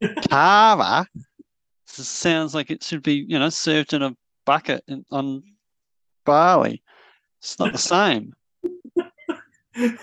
cava 0.28 1.06
sounds 2.04 2.54
like 2.54 2.70
it 2.70 2.82
should 2.82 3.02
be, 3.02 3.24
you 3.28 3.38
know, 3.38 3.48
served 3.48 3.92
in 3.92 4.02
a 4.02 4.16
bucket 4.44 4.84
in, 4.88 5.04
on 5.10 5.42
Bali. 6.24 6.82
It's 7.40 7.58
not 7.58 7.72
the 7.72 7.78
same. 7.78 8.34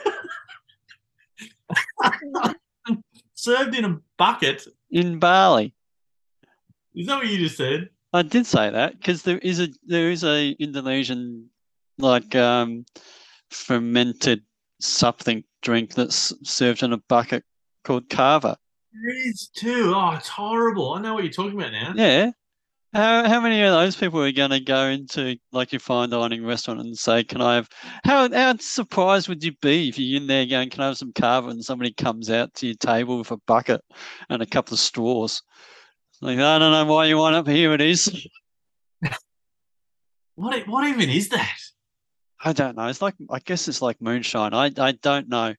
Served 3.36 3.76
in 3.76 3.86
a 3.86 4.00
bucket. 4.18 4.68
In 4.92 5.20
Bali. 5.20 5.74
Is 6.96 7.08
that 7.08 7.18
what 7.18 7.28
you 7.28 7.38
just 7.38 7.58
said? 7.58 7.90
I 8.14 8.22
did 8.22 8.46
say 8.46 8.70
that 8.70 8.98
because 8.98 9.24
there 9.24 9.40
is 9.40 9.60
a 9.60 9.68
there 9.86 10.10
is 10.10 10.24
a 10.24 10.52
Indonesian 10.52 11.50
like 11.98 12.34
um 12.36 12.86
fermented 13.50 14.42
something 14.80 15.44
drink 15.62 15.94
that's 15.94 16.34
served 16.44 16.84
in 16.84 16.94
a 16.94 16.98
bucket 16.98 17.44
called 17.84 18.10
kava. 18.10 18.58
There 19.02 19.28
is 19.28 19.48
too. 19.48 19.94
Oh, 19.96 20.12
it's 20.12 20.30
horrible. 20.30 20.94
I 20.94 21.02
know 21.02 21.14
what 21.14 21.24
you're 21.24 21.34
talking 21.34 21.60
about 21.60 21.72
now. 21.72 21.94
Yeah. 21.96 22.32
How 22.94 23.28
how 23.28 23.42
many 23.42 23.62
of 23.62 23.74
those 23.74 23.98
people 23.98 24.24
are 24.24 24.32
going 24.32 24.52
to 24.52 24.62
go 24.62 24.86
into 24.86 25.36
like 25.52 25.74
your 25.74 25.82
fine 25.82 26.10
dining 26.10 26.46
restaurant 26.46 26.80
and 26.80 26.98
say, 26.98 27.26
"Can 27.26 27.42
I 27.42 27.56
have?" 27.56 27.70
How 28.06 28.32
how 28.32 28.56
surprised 28.58 29.28
would 29.28 29.44
you 29.44 29.52
be 29.62 29.90
if 29.90 30.00
you're 30.00 30.22
in 30.22 30.28
there 30.28 30.46
going, 30.46 30.70
"Can 30.70 30.82
I 30.82 30.88
have 30.88 30.98
some 30.98 31.12
kava?" 31.12 31.50
and 31.50 31.64
somebody 31.64 31.92
comes 31.92 32.30
out 32.30 32.54
to 32.56 32.68
your 32.68 32.76
table 32.76 33.18
with 33.18 33.32
a 33.32 33.38
bucket 33.48 33.82
and 34.30 34.42
a 34.42 34.46
couple 34.46 34.76
of 34.76 34.80
straws. 34.80 35.42
Like 36.22 36.40
I 36.40 36.58
don't 36.58 36.72
know 36.72 36.86
why 36.86 37.08
you 37.08 37.18
want 37.18 37.36
it, 37.36 37.44
but 37.44 37.54
here 37.54 37.74
it 37.74 37.82
is. 37.82 38.28
What? 40.36 40.68
What 40.68 40.86
even 40.86 41.10
is 41.10 41.30
that? 41.30 41.58
I 42.44 42.52
don't 42.52 42.76
know. 42.76 42.88
It's 42.88 43.02
like 43.02 43.16
I 43.30 43.40
guess 43.40 43.70
it's 43.70 43.82
like 43.82 44.02
moonshine. 44.02 44.54
I 44.54 44.70
I 44.78 44.92
don't 44.92 45.30
know. 45.30 45.56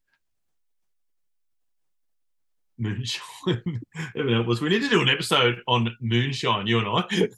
Moonshine. 2.78 3.80
Help 4.14 4.48
us. 4.48 4.60
We 4.60 4.68
need 4.68 4.82
to 4.82 4.88
do 4.88 5.02
an 5.02 5.08
episode 5.08 5.60
on 5.66 5.94
moonshine. 6.00 6.66
You 6.66 6.78
and 6.78 6.88
I. 6.88 7.28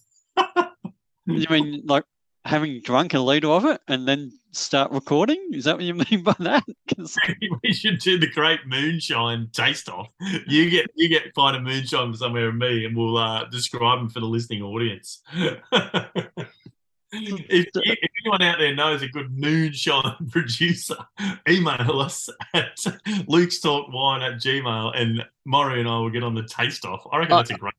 You 1.27 1.47
mean 1.51 1.83
like 1.87 2.05
having 2.45 2.81
drunk 2.81 3.15
a 3.15 3.19
liter 3.21 3.49
of 3.49 3.65
it 3.67 3.81
and 3.89 4.09
then 4.09 4.33
start 4.53 4.91
recording? 4.91 5.51
Is 5.53 5.65
that 5.65 5.77
what 5.77 5.85
you 5.85 5.95
mean 6.11 6.23
by 6.23 6.35
that? 6.41 6.65
'Cause- 6.89 7.17
we 7.63 7.73
should 7.73 7.99
do 7.99 8.19
the 8.19 8.31
great 8.31 8.61
moonshine 8.67 9.49
taste 9.53 9.89
off. 9.89 10.09
You 10.47 10.71
get 10.71 10.87
you 10.95 11.09
get 11.09 11.35
find 11.35 11.57
a 11.57 11.61
moonshine 11.61 12.15
somewhere 12.15 12.49
and 12.49 12.59
me, 12.59 12.85
and 12.87 12.97
we'll 12.97 13.17
uh, 13.19 13.45
describe 13.47 13.99
them 14.01 14.09
for 14.09 14.21
the 14.21 14.27
listening 14.27 14.63
audience. 14.63 15.23
If, 17.13 17.31
you- 17.31 17.67
if 17.75 17.99
anyone 18.25 18.43
out 18.43 18.59
there 18.59 18.75
knows 18.75 19.03
a 19.03 19.09
good 19.09 19.31
moonshine 19.37 20.17
producer, 20.31 20.97
email 21.49 22.01
us 22.01 22.29
at 22.55 22.79
Luke's 23.27 23.61
Talk 23.61 23.87
Wine 23.93 24.23
at 24.23 24.35
Gmail, 24.41 24.97
and 24.97 25.25
Murray 25.45 25.81
and 25.81 25.89
I 25.89 25.99
will 25.99 26.11
get 26.11 26.23
on 26.23 26.35
the 26.35 26.45
taste 26.45 26.85
off. 26.85 27.07
I 27.13 27.19
reckon 27.19 27.37
that's 27.37 27.51
a 27.51 27.55
great. 27.55 27.75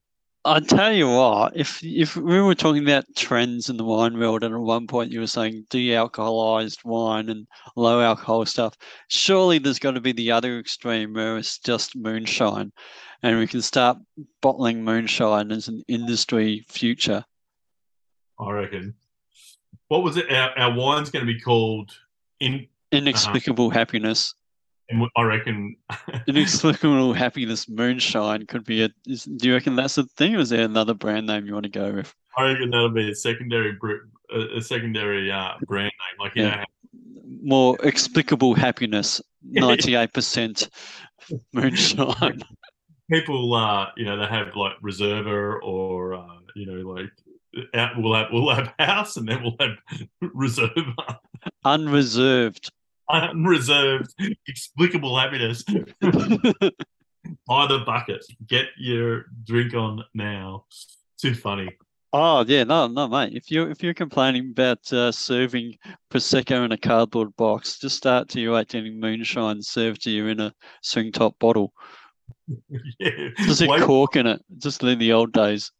I 0.45 0.61
tell 0.61 0.93
you 0.93 1.09
what, 1.09 1.55
if 1.57 1.83
if 1.83 2.15
we 2.15 2.39
were 2.41 2.55
talking 2.55 2.81
about 2.81 3.03
trends 3.15 3.69
in 3.69 3.75
the 3.75 3.83
wine 3.83 4.17
world, 4.17 4.41
and 4.43 4.55
at 4.55 4.59
one 4.61 4.87
point 4.87 5.11
you 5.11 5.19
were 5.19 5.27
saying 5.27 5.65
de-alcoholized 5.69 6.85
wine 6.85 7.27
and 7.29 7.45
low 7.75 8.01
alcohol 8.01 8.45
stuff, 8.45 8.75
surely 9.09 9.59
there's 9.59 9.79
got 9.79 9.91
to 9.91 10.01
be 10.01 10.13
the 10.13 10.31
other 10.31 10.57
extreme 10.57 11.13
where 11.13 11.37
it's 11.37 11.59
just 11.59 11.95
moonshine, 11.97 12.71
and 13.21 13.37
we 13.37 13.47
can 13.47 13.61
start 13.61 13.97
bottling 14.41 14.81
moonshine 14.83 15.51
as 15.51 15.67
an 15.67 15.83
industry 15.89 16.65
future. 16.69 17.23
I 18.39 18.51
reckon. 18.51 18.95
What 19.89 20.03
was 20.03 20.17
it? 20.17 20.31
Our, 20.31 20.57
our 20.57 20.73
wine's 20.73 21.09
going 21.09 21.25
to 21.25 21.31
be 21.31 21.39
called 21.39 21.91
in. 22.39 22.67
Inexplicable 22.91 23.69
happiness, 23.69 24.33
in 24.87 25.07
I 25.15 25.21
reckon. 25.21 25.75
inexplicable 26.27 27.13
happiness 27.13 27.69
moonshine 27.69 28.47
could 28.47 28.65
be 28.65 28.83
a. 28.83 28.89
Is, 29.05 29.25
do 29.25 29.47
you 29.47 29.53
reckon 29.53 29.75
that's 29.75 29.97
a 29.99 30.05
thing, 30.17 30.35
or 30.35 30.39
is 30.39 30.49
there 30.49 30.63
another 30.65 30.95
brand 30.95 31.27
name 31.27 31.45
you 31.45 31.53
want 31.53 31.65
to 31.65 31.69
go 31.69 31.91
with? 31.93 32.13
I 32.35 32.51
reckon 32.53 32.71
that'll 32.71 32.89
be 32.89 33.11
a 33.11 33.15
secondary 33.15 33.77
a, 34.33 34.57
a 34.57 34.61
secondary 34.61 35.31
uh, 35.31 35.53
brand 35.67 35.91
name. 35.91 36.19
Like 36.19 36.35
you 36.35 36.43
Yeah. 36.43 36.55
know, 36.55 36.63
More 37.43 37.77
explicable 37.83 38.55
happiness, 38.55 39.21
ninety-eight 39.43 40.13
percent 40.13 40.69
moonshine. 41.53 42.41
people 43.11 43.55
uh 43.55 43.87
you 43.97 44.05
know 44.05 44.17
they 44.17 44.25
have 44.27 44.55
like 44.55 44.73
reserver 44.81 45.59
or 45.63 46.13
uh 46.13 46.37
you 46.55 46.65
know 46.65 46.89
like 46.91 47.09
out, 47.73 47.91
we'll 47.97 48.13
have 48.13 48.27
we'll 48.31 48.53
have 48.53 48.73
house 48.79 49.17
and 49.17 49.27
then 49.27 49.41
we'll 49.43 49.55
have 49.59 49.77
reserve 50.21 50.69
unreserved. 51.65 52.71
unreserved 53.09 54.13
explicable 54.47 55.17
happiness 55.17 55.63
by 57.47 57.67
the 57.67 57.79
bucket 57.85 58.23
get 58.47 58.67
your 58.77 59.25
drink 59.45 59.73
on 59.73 60.03
now 60.13 60.65
too 61.19 61.33
funny 61.33 61.69
oh 62.13 62.43
yeah, 62.47 62.63
no, 62.63 62.87
no, 62.87 63.07
mate. 63.07 63.33
If 63.33 63.51
you 63.51 63.63
if 63.69 63.83
you're 63.83 63.93
complaining 63.93 64.51
about 64.51 64.91
uh, 64.91 65.11
serving 65.11 65.77
prosecco 66.11 66.65
in 66.65 66.71
a 66.71 66.77
cardboard 66.77 67.35
box, 67.35 67.79
just 67.79 67.97
start 67.97 68.29
to 68.29 68.41
you 68.41 68.63
getting 68.65 68.99
moonshine 68.99 69.61
served 69.61 70.03
to 70.03 70.11
you 70.11 70.27
in 70.27 70.39
a 70.39 70.53
swing 70.81 71.11
top 71.11 71.37
bottle. 71.39 71.73
yeah. 72.99 73.29
Just 73.37 73.61
a 73.61 73.67
Wait- 73.67 73.81
cork 73.81 74.15
in 74.15 74.27
it, 74.27 74.41
just 74.57 74.83
in 74.83 74.99
the 74.99 75.13
old 75.13 75.31
days. 75.31 75.71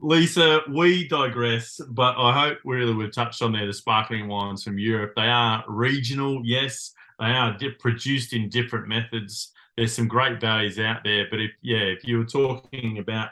Lisa, 0.00 0.60
we 0.70 1.06
digress, 1.08 1.80
but 1.90 2.14
I 2.16 2.32
hope 2.48 2.58
we 2.64 2.76
really 2.76 2.94
we've 2.94 3.12
touched 3.12 3.42
on 3.42 3.52
there 3.52 3.66
the 3.66 3.72
sparkling 3.72 4.28
wines 4.28 4.62
from 4.62 4.78
Europe. 4.78 5.12
They 5.16 5.28
are 5.28 5.64
regional, 5.68 6.40
yes. 6.44 6.92
They 7.18 7.26
are 7.26 7.56
di- 7.56 7.70
produced 7.72 8.32
in 8.32 8.48
different 8.48 8.88
methods. 8.88 9.52
There's 9.76 9.92
some 9.92 10.08
great 10.08 10.40
values 10.40 10.78
out 10.78 11.04
there, 11.04 11.26
but 11.30 11.40
if 11.40 11.50
yeah, 11.62 11.78
if 11.78 12.06
you 12.06 12.18
were 12.18 12.24
talking 12.24 12.98
about 12.98 13.30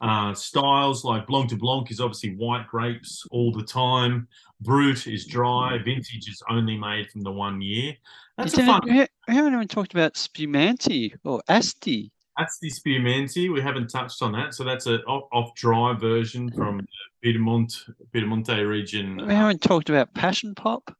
uh, 0.00 0.34
styles 0.34 1.04
like 1.04 1.26
Blanc 1.26 1.48
de 1.50 1.56
Blanc 1.56 1.90
is 1.90 2.00
obviously 2.00 2.34
white 2.34 2.66
grapes 2.66 3.24
all 3.30 3.52
the 3.52 3.62
time. 3.64 4.28
Brut 4.60 5.06
is 5.06 5.26
dry. 5.26 5.78
Vintage 5.78 6.28
is 6.28 6.42
only 6.50 6.76
made 6.78 7.10
from 7.10 7.22
the 7.22 7.32
one 7.32 7.60
year. 7.60 7.94
That's 8.36 8.56
You 8.56 8.64
a 8.64 8.66
fun. 8.66 8.80
we 8.84 9.06
haven't 9.34 9.54
even 9.54 9.68
talked 9.68 9.92
about 9.94 10.16
Spumante 10.16 11.14
or 11.24 11.42
Asti. 11.48 12.10
That's 12.38 12.58
the 12.58 12.68
Spumante. 12.68 13.48
We 13.48 13.62
haven't 13.62 13.88
touched 13.88 14.20
on 14.20 14.32
that. 14.32 14.54
So 14.54 14.62
that's 14.64 14.86
a 14.86 15.02
off, 15.04 15.28
off 15.32 15.54
dry 15.54 15.94
version 15.94 16.50
from 16.52 16.78
the 16.78 16.86
Piedmont, 17.22 17.84
Piedemonte 18.14 18.68
region. 18.68 19.16
We 19.26 19.34
haven't 19.34 19.62
talked 19.62 19.88
about 19.88 20.12
Passion 20.12 20.54
Pop. 20.54 20.94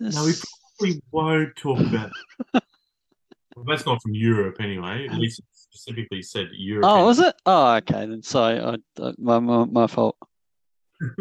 No, 0.00 0.24
we 0.24 0.30
This- 0.30 0.44
We 0.80 1.00
won't 1.12 1.54
talk 1.56 1.78
about. 1.78 2.10
well, 2.54 3.64
that's 3.66 3.86
not 3.86 4.02
from 4.02 4.14
Europe 4.14 4.56
anyway. 4.60 5.06
At 5.08 5.18
least 5.18 5.38
it 5.38 5.44
specifically 5.52 6.22
said 6.22 6.48
Europe. 6.52 6.86
Oh, 6.88 7.04
was 7.04 7.20
it? 7.20 7.34
Oh, 7.46 7.74
okay. 7.76 8.06
Then 8.06 8.22
sorry, 8.22 8.58
I, 8.58 8.76
I, 9.00 9.12
my, 9.18 9.38
my 9.38 9.64
my 9.66 9.86
fault. 9.86 10.16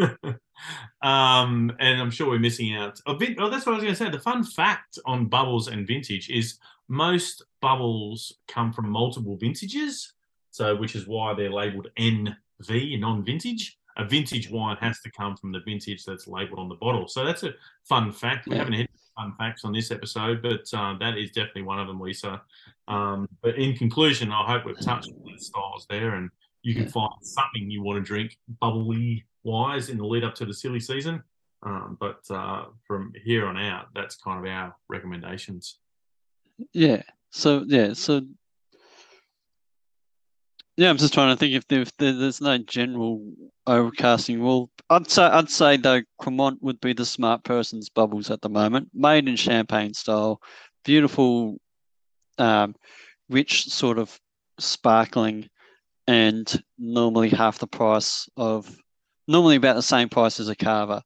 um, 1.01 1.71
and 1.79 2.01
I'm 2.01 2.11
sure 2.11 2.27
we're 2.29 2.39
missing 2.39 2.73
out. 2.73 2.99
Oh, 3.05 3.13
that's 3.17 3.65
what 3.65 3.73
I 3.73 3.75
was 3.75 3.83
going 3.83 3.93
to 3.93 3.95
say. 3.95 4.09
The 4.09 4.19
fun 4.19 4.43
fact 4.43 4.97
on 5.05 5.27
bubbles 5.27 5.67
and 5.67 5.87
vintage 5.87 6.29
is 6.29 6.57
most 6.89 7.43
bubbles 7.61 8.33
come 8.47 8.73
from 8.73 8.89
multiple 8.89 9.37
vintages, 9.37 10.13
so 10.51 10.75
which 10.75 10.95
is 10.95 11.07
why 11.07 11.33
they're 11.33 11.51
labelled 11.51 11.87
NV, 11.97 12.99
non-vintage. 12.99 13.77
A 13.97 14.05
vintage 14.05 14.49
wine 14.49 14.77
has 14.79 14.99
to 15.01 15.11
come 15.11 15.35
from 15.37 15.51
the 15.51 15.59
vintage 15.65 16.03
that's 16.05 16.27
labelled 16.27 16.59
on 16.59 16.69
the 16.69 16.75
bottle. 16.75 17.07
So 17.07 17.23
that's 17.25 17.43
a 17.43 17.53
fun 17.87 18.11
fact. 18.11 18.47
We 18.47 18.55
Yeah. 18.55 18.59
haven't 18.63 18.73
hit 18.73 18.89
fun 19.15 19.33
facts 19.37 19.63
on 19.65 19.73
this 19.73 19.91
episode, 19.91 20.41
but 20.41 20.65
uh, 20.73 20.97
that 20.99 21.17
is 21.17 21.31
definitely 21.31 21.63
one 21.63 21.79
of 21.79 21.87
them, 21.87 21.99
Lisa. 21.99 22.41
Um, 22.87 23.27
but 23.41 23.55
in 23.57 23.75
conclusion, 23.75 24.31
I 24.31 24.45
hope 24.45 24.65
we've 24.65 24.79
touched 24.79 25.09
on 25.25 25.33
the 25.33 25.39
styles 25.39 25.85
there, 25.89 26.15
and 26.15 26.29
you 26.63 26.73
can 26.73 26.83
Yeah. 26.83 26.89
find 26.91 27.13
something 27.21 27.69
you 27.69 27.83
want 27.83 27.97
to 27.97 28.07
drink 28.07 28.37
bubbly 28.61 29.25
wise 29.43 29.89
in 29.89 29.97
the 29.97 30.05
lead 30.05 30.23
up 30.23 30.33
to 30.35 30.45
the 30.45 30.53
silly 30.53 30.79
season. 30.79 31.23
Um, 31.61 31.97
but 31.99 32.21
uh, 32.31 32.67
from 32.87 33.13
here 33.25 33.45
on 33.47 33.57
out, 33.57 33.87
that's 33.93 34.15
kind 34.15 34.39
of 34.39 34.49
our 34.51 34.75
recommendations. 34.87 35.79
Yeah. 36.73 37.03
So 37.31 37.63
yeah. 37.67 37.93
So 37.93 38.21
yeah, 40.77 40.89
I'm 40.89 40.97
just 40.97 41.13
trying 41.13 41.33
to 41.33 41.37
think 41.37 41.53
if, 41.55 41.67
there, 41.67 41.81
if 41.81 41.95
there, 41.97 42.13
there's 42.13 42.39
no 42.39 42.57
general 42.57 43.21
overcasting 43.67 44.39
rule. 44.39 44.69
I'd 44.89 45.09
say 45.11 45.23
I'd 45.23 45.49
say 45.49 45.75
though 45.77 46.01
Cremant 46.21 46.57
would 46.61 46.79
be 46.79 46.93
the 46.93 47.05
smart 47.05 47.43
person's 47.43 47.89
bubbles 47.89 48.31
at 48.31 48.41
the 48.41 48.49
moment, 48.49 48.89
made 48.93 49.27
in 49.27 49.35
champagne 49.35 49.93
style, 49.93 50.41
beautiful, 50.85 51.57
um, 52.37 52.75
rich 53.29 53.65
sort 53.65 53.99
of 53.99 54.17
sparkling, 54.57 55.49
and 56.07 56.63
normally 56.77 57.29
half 57.29 57.59
the 57.59 57.67
price 57.67 58.29
of 58.37 58.73
normally 59.27 59.57
about 59.57 59.75
the 59.75 59.81
same 59.83 60.07
price 60.09 60.39
as 60.39 60.47
a 60.47 60.55
cava, 60.55 61.03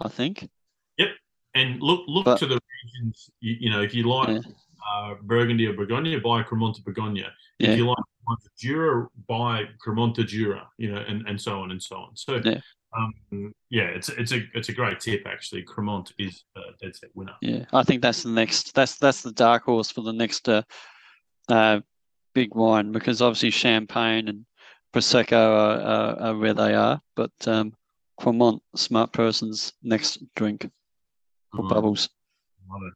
I 0.00 0.08
think. 0.08 0.48
Yep, 0.96 1.08
and 1.54 1.80
look, 1.82 2.02
look 2.08 2.24
But- 2.24 2.38
to 2.38 2.46
the 2.46 2.58
regions. 2.84 3.30
You, 3.40 3.56
you 3.60 3.70
know, 3.70 3.82
if 3.82 3.94
you 3.94 4.08
like 4.08 4.28
Yeah. 4.30 4.40
Uh, 4.90 5.14
Burgundy 5.22 5.66
or 5.66 5.74
Bourgogne, 5.74 6.20
buy 6.22 6.42
Cremant 6.42 6.74
de 6.74 6.82
Bourgogne. 6.82 7.24
If 7.58 7.76
you 7.76 7.86
like 7.86 7.96
Jura, 8.58 9.06
buy 9.28 9.64
Cremant 9.84 10.14
de 10.14 10.24
Jura. 10.24 10.68
You 10.78 10.92
know, 10.92 11.04
and, 11.06 11.26
and 11.28 11.40
so 11.40 11.60
on 11.60 11.70
and 11.70 11.82
so 11.82 11.96
on. 11.96 12.16
So, 12.16 12.40
Yeah. 12.44 12.60
um, 12.96 13.52
yeah, 13.70 13.84
it's 13.84 14.08
it's 14.08 14.32
a 14.32 14.40
it's 14.54 14.68
a 14.68 14.72
great 14.72 15.00
tip 15.00 15.22
actually. 15.26 15.62
Cremant 15.64 16.12
is 16.18 16.44
a 16.56 16.60
dead 16.80 16.94
set 16.96 17.10
winner. 17.14 17.34
Yeah, 17.40 17.64
I 17.72 17.82
think 17.82 18.02
that's 18.02 18.22
the 18.22 18.30
next. 18.30 18.74
That's 18.74 18.98
that's 18.98 19.22
the 19.22 19.32
dark 19.32 19.64
horse 19.64 19.90
for 19.90 20.02
the 20.02 20.12
next 20.12 20.48
uh, 20.48 20.62
uh, 21.48 21.80
big 22.34 22.54
wine 22.54 22.92
because 22.92 23.22
obviously 23.22 23.50
champagne 23.50 24.28
and 24.28 24.46
prosecco 24.92 25.32
are, 25.32 25.80
are, 25.80 26.20
are 26.20 26.36
where 26.36 26.54
they 26.54 26.74
are, 26.74 27.00
but 27.16 27.32
um, 27.46 27.72
Cremant, 28.20 28.60
smart 28.76 29.12
person's 29.12 29.72
next 29.82 30.22
drink 30.36 30.70
or 31.56 31.64
Mm, 31.64 31.68
bubbles. 31.68 32.08
love 32.70 32.80
it. 32.86 32.94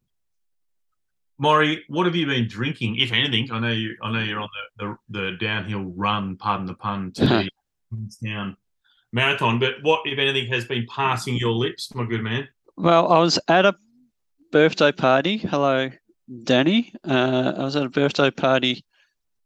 Maury, 1.38 1.85
what 1.88 2.07
have 2.07 2.16
you 2.16 2.27
been 2.27 2.49
drinking, 2.49 2.96
if 2.96 3.12
anything? 3.12 3.51
I 3.53 3.59
know 3.59 3.72
you. 3.72 3.96
I 4.03 4.11
know 4.12 4.20
you're 4.20 4.40
on 4.40 4.49
the 4.79 4.96
the, 5.11 5.20
the 5.20 5.37
downhill 5.38 5.92
run. 5.96 6.37
Pardon 6.37 6.66
the 6.66 6.75
pun 6.75 7.12
to 7.12 7.27
the 7.27 7.51
Queenstown 7.90 8.57
marathon. 9.12 9.59
But 9.59 9.75
what, 9.83 10.01
if 10.05 10.18
anything, 10.18 10.51
has 10.53 10.64
been 10.64 10.87
passing 10.88 11.37
your 11.37 11.53
lips, 11.53 11.94
my 11.94 12.07
good 12.07 12.22
man? 12.22 12.49
Well, 12.77 13.12
I 13.12 13.18
was 13.18 13.38
at 13.49 13.66
a 13.66 13.75
birthday 14.51 14.92
party. 14.92 15.38
Hello, 15.38 15.90
Danny. 16.44 16.92
Uh, 17.07 17.53
I 17.57 17.64
was 17.64 17.77
at 17.77 17.85
a 17.85 17.90
birthday 17.90 18.31
party 18.31 18.85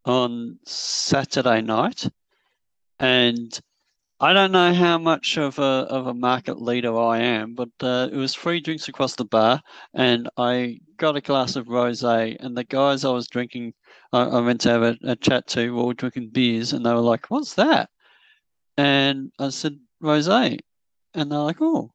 on 0.05 0.59
Saturday 0.66 1.61
night, 1.61 2.09
and 2.98 3.59
I 4.20 4.33
don't 4.33 4.53
know 4.53 4.72
how 4.74 4.98
much 4.98 5.38
of 5.38 5.59
a 5.59 5.62
of 5.62 6.07
a 6.07 6.14
market 6.14 6.61
leader 6.61 6.96
I 6.96 7.18
am, 7.18 7.55
but 7.55 7.70
uh, 7.81 8.09
it 8.12 8.16
was 8.16 8.35
free 8.35 8.61
drinks 8.61 8.88
across 8.88 9.16
the 9.16 9.24
bar, 9.24 9.61
and 9.94 10.29
I 10.37 10.81
got 11.00 11.16
a 11.16 11.20
glass 11.20 11.56
of 11.56 11.66
rosé. 11.66 12.36
And 12.40 12.56
the 12.56 12.64
guys 12.64 13.04
I 13.04 13.10
was 13.10 13.26
drinking, 13.26 13.74
I, 14.12 14.22
I 14.22 14.40
went 14.40 14.60
to 14.62 14.70
have 14.70 14.82
a, 14.82 14.96
a 15.02 15.16
chat 15.16 15.46
to, 15.48 15.74
were 15.74 15.82
all 15.82 15.92
drinking 15.92 16.30
beers, 16.30 16.72
and 16.72 16.84
they 16.86 16.92
were 16.92 17.00
like, 17.00 17.26
"What's 17.30 17.54
that?" 17.54 17.90
And 18.76 19.32
I 19.38 19.48
said, 19.50 19.78
"Rosé," 20.02 20.60
and 21.14 21.32
they're 21.32 21.38
like, 21.40 21.60
"Oh." 21.60 21.92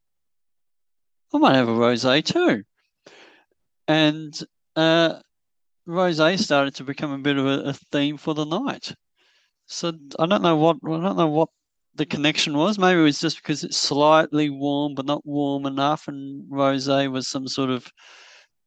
I 1.33 1.37
might 1.37 1.55
have 1.55 1.67
a 1.67 1.71
rosé 1.71 2.23
too. 2.23 2.63
And 3.87 4.33
uh, 4.75 5.19
rosé 5.87 6.39
started 6.39 6.75
to 6.75 6.83
become 6.85 7.11
a 7.11 7.17
bit 7.17 7.37
of 7.37 7.45
a, 7.45 7.69
a 7.69 7.73
theme 7.73 8.17
for 8.17 8.33
the 8.33 8.45
night. 8.45 8.93
So 9.65 9.91
I 10.19 10.25
don't 10.27 10.43
know 10.43 10.55
what 10.55 10.77
I 10.85 11.01
don't 11.01 11.17
know 11.17 11.27
what 11.27 11.49
the 11.95 12.05
connection 12.05 12.55
was. 12.57 12.77
Maybe 12.77 12.99
it 12.99 13.03
was 13.03 13.19
just 13.19 13.37
because 13.37 13.63
it's 13.63 13.77
slightly 13.77 14.49
warm, 14.49 14.95
but 14.95 15.05
not 15.05 15.25
warm 15.25 15.65
enough, 15.65 16.07
and 16.07 16.49
rosé 16.49 17.11
was 17.11 17.27
some 17.27 17.47
sort 17.47 17.69
of, 17.69 17.91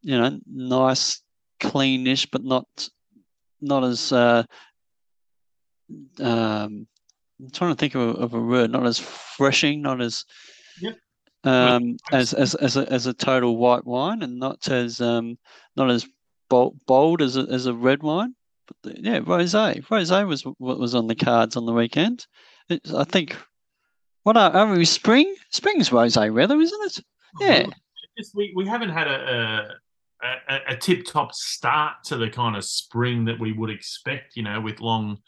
you 0.03 0.19
know, 0.19 0.39
nice, 0.47 1.23
cleanish, 1.61 2.29
but 2.31 2.45
not 2.45 2.67
not 3.61 3.85
as. 3.85 4.13
Uh, 4.13 4.45
um, 6.21 6.87
I'm 7.41 7.51
trying 7.53 7.71
to 7.71 7.77
think 7.77 7.95
of 7.95 8.03
a, 8.03 8.21
of 8.21 8.35
a 8.35 8.41
word. 8.41 8.71
Not 8.71 8.87
as 8.87 8.99
freshing, 8.99 9.83
not 9.83 10.01
as. 10.01 10.25
Yep. 10.81 10.97
Um, 11.45 11.97
as 12.13 12.35
as 12.35 12.55
as 12.57 12.77
a, 12.77 12.93
as 12.93 13.07
a 13.07 13.15
total 13.15 13.57
white 13.57 13.85
wine, 13.85 14.23
and 14.23 14.39
not 14.39 14.69
as 14.69 15.01
um, 15.01 15.39
not 15.77 15.91
as 15.91 16.07
bold, 16.49 16.79
bold 16.87 17.23
as 17.23 17.37
a, 17.37 17.43
as 17.43 17.67
a 17.67 17.75
red 17.75 18.03
wine. 18.03 18.35
But 18.67 18.77
the, 18.83 19.01
yeah, 19.03 19.21
rosé. 19.21 19.85
Rosé 19.87 20.27
was 20.27 20.43
what 20.43 20.79
was 20.79 20.95
on 20.95 21.07
the 21.07 21.15
cards 21.15 21.57
on 21.57 21.67
the 21.67 21.73
weekend. 21.73 22.27
It's, 22.69 22.93
I 22.93 23.05
think. 23.05 23.37
What 24.25 24.37
are, 24.37 24.51
are 24.51 24.75
we? 24.75 24.85
Spring? 24.85 25.35
Spring's 25.51 25.89
rosé 25.89 26.35
weather, 26.35 26.61
isn't 26.61 26.87
it? 26.87 27.05
Yeah. 27.41 27.67
Just, 28.19 28.35
we, 28.35 28.53
we 28.55 28.67
haven't 28.67 28.91
had 28.91 29.07
a, 29.07 29.11
a, 29.11 29.75
a, 30.23 30.59
a 30.69 30.77
tip 30.77 31.05
top 31.05 31.33
start 31.33 32.05
to 32.05 32.17
the 32.17 32.31
kind 32.31 32.57
of 32.57 32.65
spring 32.65 33.25
that 33.27 33.39
we 33.39 33.53
would 33.53 33.71
expect, 33.71 34.37
you 34.37 34.43
know, 34.43 34.61
with 34.61 34.81
long 34.81 35.19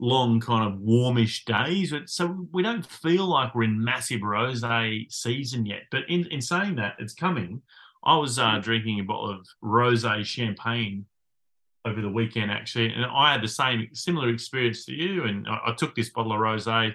long 0.00 0.38
kind 0.38 0.72
of 0.72 0.80
warmish 0.80 1.44
days. 1.44 1.90
But 1.90 2.08
so 2.08 2.46
we 2.52 2.62
don't 2.62 2.86
feel 2.86 3.26
like 3.26 3.54
we're 3.54 3.64
in 3.64 3.82
massive 3.82 4.20
rosé 4.20 5.12
season 5.12 5.66
yet. 5.66 5.82
But 5.90 6.02
in, 6.08 6.26
in 6.26 6.40
saying 6.40 6.76
that, 6.76 6.94
it's 6.98 7.14
coming. 7.14 7.62
I 8.04 8.16
was 8.16 8.38
uh, 8.38 8.58
drinking 8.62 9.00
a 9.00 9.04
bottle 9.04 9.30
of 9.30 9.46
rosé 9.62 10.24
champagne 10.24 11.06
over 11.84 12.00
the 12.00 12.10
weekend 12.10 12.50
actually, 12.50 12.92
and 12.92 13.04
I 13.04 13.32
had 13.32 13.42
the 13.42 13.48
same 13.48 13.88
similar 13.92 14.28
experience 14.28 14.84
to 14.84 14.92
you. 14.92 15.24
And 15.24 15.48
I, 15.48 15.58
I 15.68 15.74
took 15.74 15.94
this 15.94 16.10
bottle 16.10 16.32
of 16.32 16.38
rosé 16.38 16.94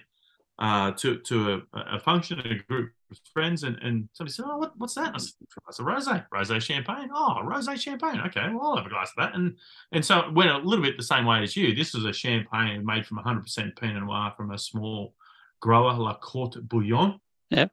uh, 0.60 0.92
to 0.92 1.18
to 1.20 1.54
a, 1.74 1.96
a, 1.96 2.00
function, 2.00 2.40
a 2.40 2.56
group 2.72 2.92
of 3.12 3.20
friends, 3.34 3.64
and, 3.64 3.78
and 3.82 4.08
somebody 4.14 4.34
said, 4.34 4.46
"Oh, 4.48 4.58
what, 4.58 4.78
what's 4.78 4.94
that?" 4.96 5.14
I 5.16 5.18
said, 5.18 5.34
"It's 5.68 5.80
a 5.80 5.84
rosé, 5.84 6.26
rosé 6.34 6.62
champagne." 6.62 7.10
Oh, 7.14 7.40
rosé 7.44 7.80
champagne. 7.80 8.22
Okay, 8.28 8.48
well, 8.54 8.68
I'll 8.68 8.78
have 8.78 8.86
a 8.86 8.90
glass 8.90 9.10
of 9.10 9.16
that. 9.18 9.36
And 9.36 9.58
and 9.92 10.06
so 10.06 10.20
it 10.20 10.34
went 10.34 10.52
a 10.52 10.58
little 10.58 10.84
bit 10.84 10.98
the 10.98 11.04
same 11.04 11.26
way 11.26 11.42
as 11.42 11.56
you. 11.56 11.74
This 11.74 11.94
was 11.94 12.06
a 12.06 12.14
champagne 12.14 12.86
made 12.86 13.06
from 13.06 13.18
100% 13.18 13.80
Pinot 13.80 14.04
Noir 14.04 14.34
from 14.38 14.52
a 14.52 14.58
small 14.58 15.16
grower, 15.60 15.94
La 15.94 16.16
Courte 16.18 16.68
Bouillon. 16.68 17.20
Yeah. 17.50 17.68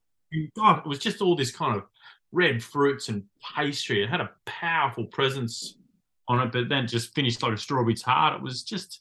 God, 0.56 0.78
it 0.78 0.86
was 0.86 1.00
just 1.00 1.20
all 1.20 1.34
this 1.34 1.50
kind 1.50 1.76
of 1.76 1.84
red 2.32 2.62
fruits 2.62 3.08
and 3.08 3.24
pastry. 3.54 4.02
It 4.02 4.08
had 4.08 4.20
a 4.20 4.30
powerful 4.46 5.04
presence 5.06 5.76
on 6.28 6.40
it, 6.40 6.52
but 6.52 6.68
then 6.68 6.86
just 6.86 7.14
finished 7.14 7.42
like 7.42 7.52
a 7.52 7.56
strawberry 7.56 7.94
tart. 7.94 8.36
It 8.36 8.42
was 8.42 8.62
just, 8.62 9.00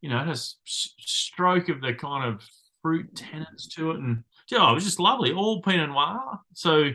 you 0.00 0.08
know, 0.08 0.18
it 0.20 0.26
has 0.26 0.56
stroke 0.64 1.68
of 1.68 1.82
the 1.82 1.92
kind 1.92 2.24
of 2.24 2.42
fruit 2.82 3.14
tenants 3.14 3.66
to 3.68 3.90
it, 3.92 3.98
and 3.98 4.24
yeah, 4.50 4.70
it 4.70 4.74
was 4.74 4.84
just 4.84 5.00
lovely. 5.00 5.32
All 5.32 5.62
Pinot 5.62 5.90
Noir, 5.90 6.40
so 6.54 6.90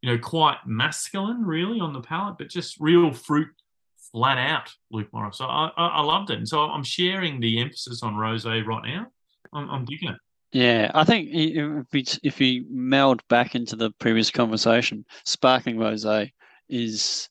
you 0.00 0.10
know, 0.12 0.18
quite 0.18 0.58
masculine 0.66 1.44
really 1.44 1.80
on 1.80 1.92
the 1.92 2.00
palate, 2.00 2.38
but 2.38 2.48
just 2.48 2.78
real 2.78 3.12
fruit 3.12 3.48
flat 4.12 4.38
out, 4.38 4.72
Luke 4.90 5.08
Morris. 5.12 5.38
So 5.38 5.46
I, 5.46 5.70
I, 5.76 5.86
I 5.88 6.00
loved 6.02 6.30
it, 6.30 6.38
and 6.38 6.48
so 6.48 6.60
I'm 6.60 6.84
sharing 6.84 7.40
the 7.40 7.60
emphasis 7.60 8.02
on 8.02 8.14
rosé 8.14 8.64
right 8.64 8.84
now. 8.84 9.06
I'm, 9.52 9.70
I'm 9.70 9.84
digging 9.84 10.10
it. 10.10 10.16
Yeah, 10.52 10.90
I 10.94 11.04
think 11.04 11.28
if 11.30 11.86
we 11.92 12.04
if 12.22 12.38
we 12.38 12.64
meld 12.70 13.26
back 13.28 13.54
into 13.54 13.76
the 13.76 13.90
previous 13.98 14.30
conversation, 14.30 15.04
sparkling 15.24 15.76
rosé 15.76 16.32
is 16.70 17.28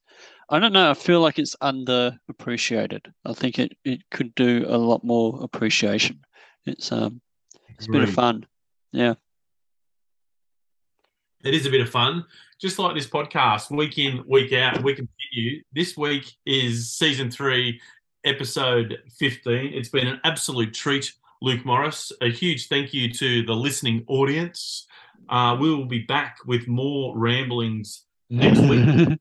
I 0.50 0.60
don't 0.60 0.74
know. 0.74 0.92
I 0.92 0.94
feel 0.94 1.20
like 1.22 1.40
it's 1.40 1.56
underappreciated. 1.58 3.12
I 3.26 3.34
think 3.34 3.60
it, 3.60 3.76
it 3.84 4.02
could 4.12 4.34
do 4.36 4.66
a 4.68 4.78
lot 4.78 5.04
more 5.04 5.40
appreciation. 5.42 6.22
It's 6.66 6.92
um 6.92 7.22
it's 7.78 7.88
a 7.88 7.92
bit 7.92 8.04
of 8.04 8.14
fun. 8.14 8.46
Yeah. 8.92 9.16
It 11.44 11.54
is 11.54 11.66
a 11.66 11.70
bit 11.70 11.82
of 11.82 11.90
fun. 11.90 12.26
Just 12.60 12.80
like 12.80 12.96
this 12.96 13.08
podcast, 13.08 13.70
week 13.70 14.00
in, 14.00 14.24
week 14.28 14.52
out, 14.54 14.82
we 14.82 14.96
continue. 14.96 15.62
This 15.74 15.96
week 15.96 16.36
is 16.46 16.90
season 16.90 17.30
three, 17.30 17.80
episode 18.24 18.98
15. 19.20 19.74
It's 19.74 19.90
been 19.90 20.08
an 20.08 20.20
absolute 20.24 20.74
treat, 20.74 21.14
Luke 21.42 21.64
Morris. 21.66 22.12
A 22.22 22.32
huge 22.32 22.68
thank 22.68 22.94
you 22.94 23.14
to 23.14 23.44
the 23.44 23.54
listening 23.54 24.04
audience. 24.08 24.88
Uh, 25.30 25.56
we 25.60 25.70
will 25.70 25.86
be 25.86 26.00
back 26.00 26.40
with 26.46 26.68
more 26.68 27.16
ramblings 27.16 28.06
next 28.32 28.60
week. 28.62 29.20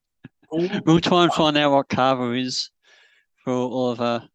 we'll 0.86 1.00
try 1.00 1.24
and 1.24 1.32
find 1.34 1.58
out 1.58 1.72
what 1.72 1.88
Cava 1.88 2.32
is 2.32 2.70
for 3.44 3.52
all 3.52 3.90
of 3.90 4.00
our 4.00 4.26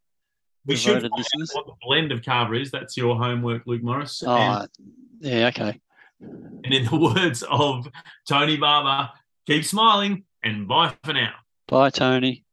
we 0.66 0.76
should 0.76 1.02
what 1.02 1.66
the 1.66 1.74
blend 1.82 2.12
of 2.12 2.24
Cava 2.24 2.54
is. 2.54 2.70
That's 2.70 2.96
your 2.96 3.16
homework, 3.16 3.62
Luke 3.66 3.82
Morris. 3.82 4.22
Oh, 4.24 4.36
and, 4.36 4.68
yeah, 5.20 5.48
okay. 5.48 5.80
And 6.20 6.72
in 6.72 6.84
the 6.84 6.96
words 7.14 7.42
of 7.50 7.88
Tony 8.28 8.56
Barber, 8.56 9.10
keep 9.46 9.64
smiling 9.64 10.24
and 10.44 10.68
bye 10.68 10.94
for 11.04 11.12
now. 11.12 11.32
Bye, 11.68 11.90
Tony. 11.90 12.44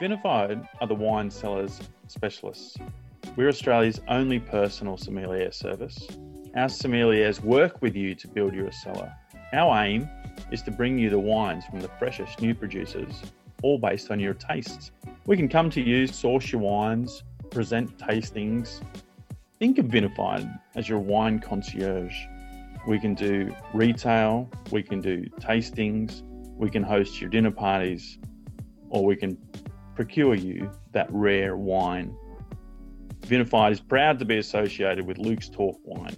Vinified 0.00 0.66
are 0.80 0.86
the 0.86 0.94
wine 0.94 1.30
cellars 1.30 1.80
specialists. 2.06 2.76
We're 3.36 3.48
Australia's 3.48 4.00
only 4.08 4.38
personal 4.38 4.96
sommelier 4.96 5.52
service. 5.52 6.06
Our 6.56 6.66
sommeliers 6.66 7.40
work 7.42 7.82
with 7.82 7.94
you 7.94 8.14
to 8.14 8.28
build 8.28 8.54
your 8.54 8.72
cellar. 8.72 9.12
Our 9.52 9.84
aim 9.84 10.08
is 10.50 10.62
to 10.62 10.70
bring 10.70 10.98
you 10.98 11.10
the 11.10 11.18
wines 11.18 11.64
from 11.66 11.80
the 11.80 11.90
freshest 11.98 12.40
new 12.40 12.54
producers, 12.54 13.22
all 13.62 13.78
based 13.78 14.10
on 14.10 14.20
your 14.20 14.34
tastes. 14.34 14.90
We 15.26 15.36
can 15.36 15.48
come 15.48 15.70
to 15.70 15.80
you, 15.80 16.06
source 16.06 16.52
your 16.52 16.60
wines, 16.60 17.22
present 17.50 17.96
tastings. 17.98 18.82
Think 19.58 19.78
of 19.78 19.86
Vinified 19.86 20.60
as 20.76 20.88
your 20.88 21.00
wine 21.00 21.40
concierge. 21.40 22.14
We 22.86 23.00
can 23.00 23.14
do 23.14 23.54
retail, 23.74 24.48
we 24.70 24.82
can 24.82 25.00
do 25.00 25.24
tastings, 25.40 26.22
we 26.56 26.70
can 26.70 26.82
host 26.82 27.20
your 27.20 27.30
dinner 27.30 27.50
parties, 27.50 28.18
or 28.88 29.04
we 29.04 29.16
can 29.16 29.36
procure 29.94 30.34
you 30.34 30.70
that 30.92 31.08
rare 31.10 31.56
wine. 31.56 32.16
Vinified 33.22 33.72
is 33.72 33.80
proud 33.80 34.20
to 34.20 34.24
be 34.24 34.38
associated 34.38 35.04
with 35.06 35.18
Luke's 35.18 35.48
Talk 35.48 35.76
Wine. 35.84 36.16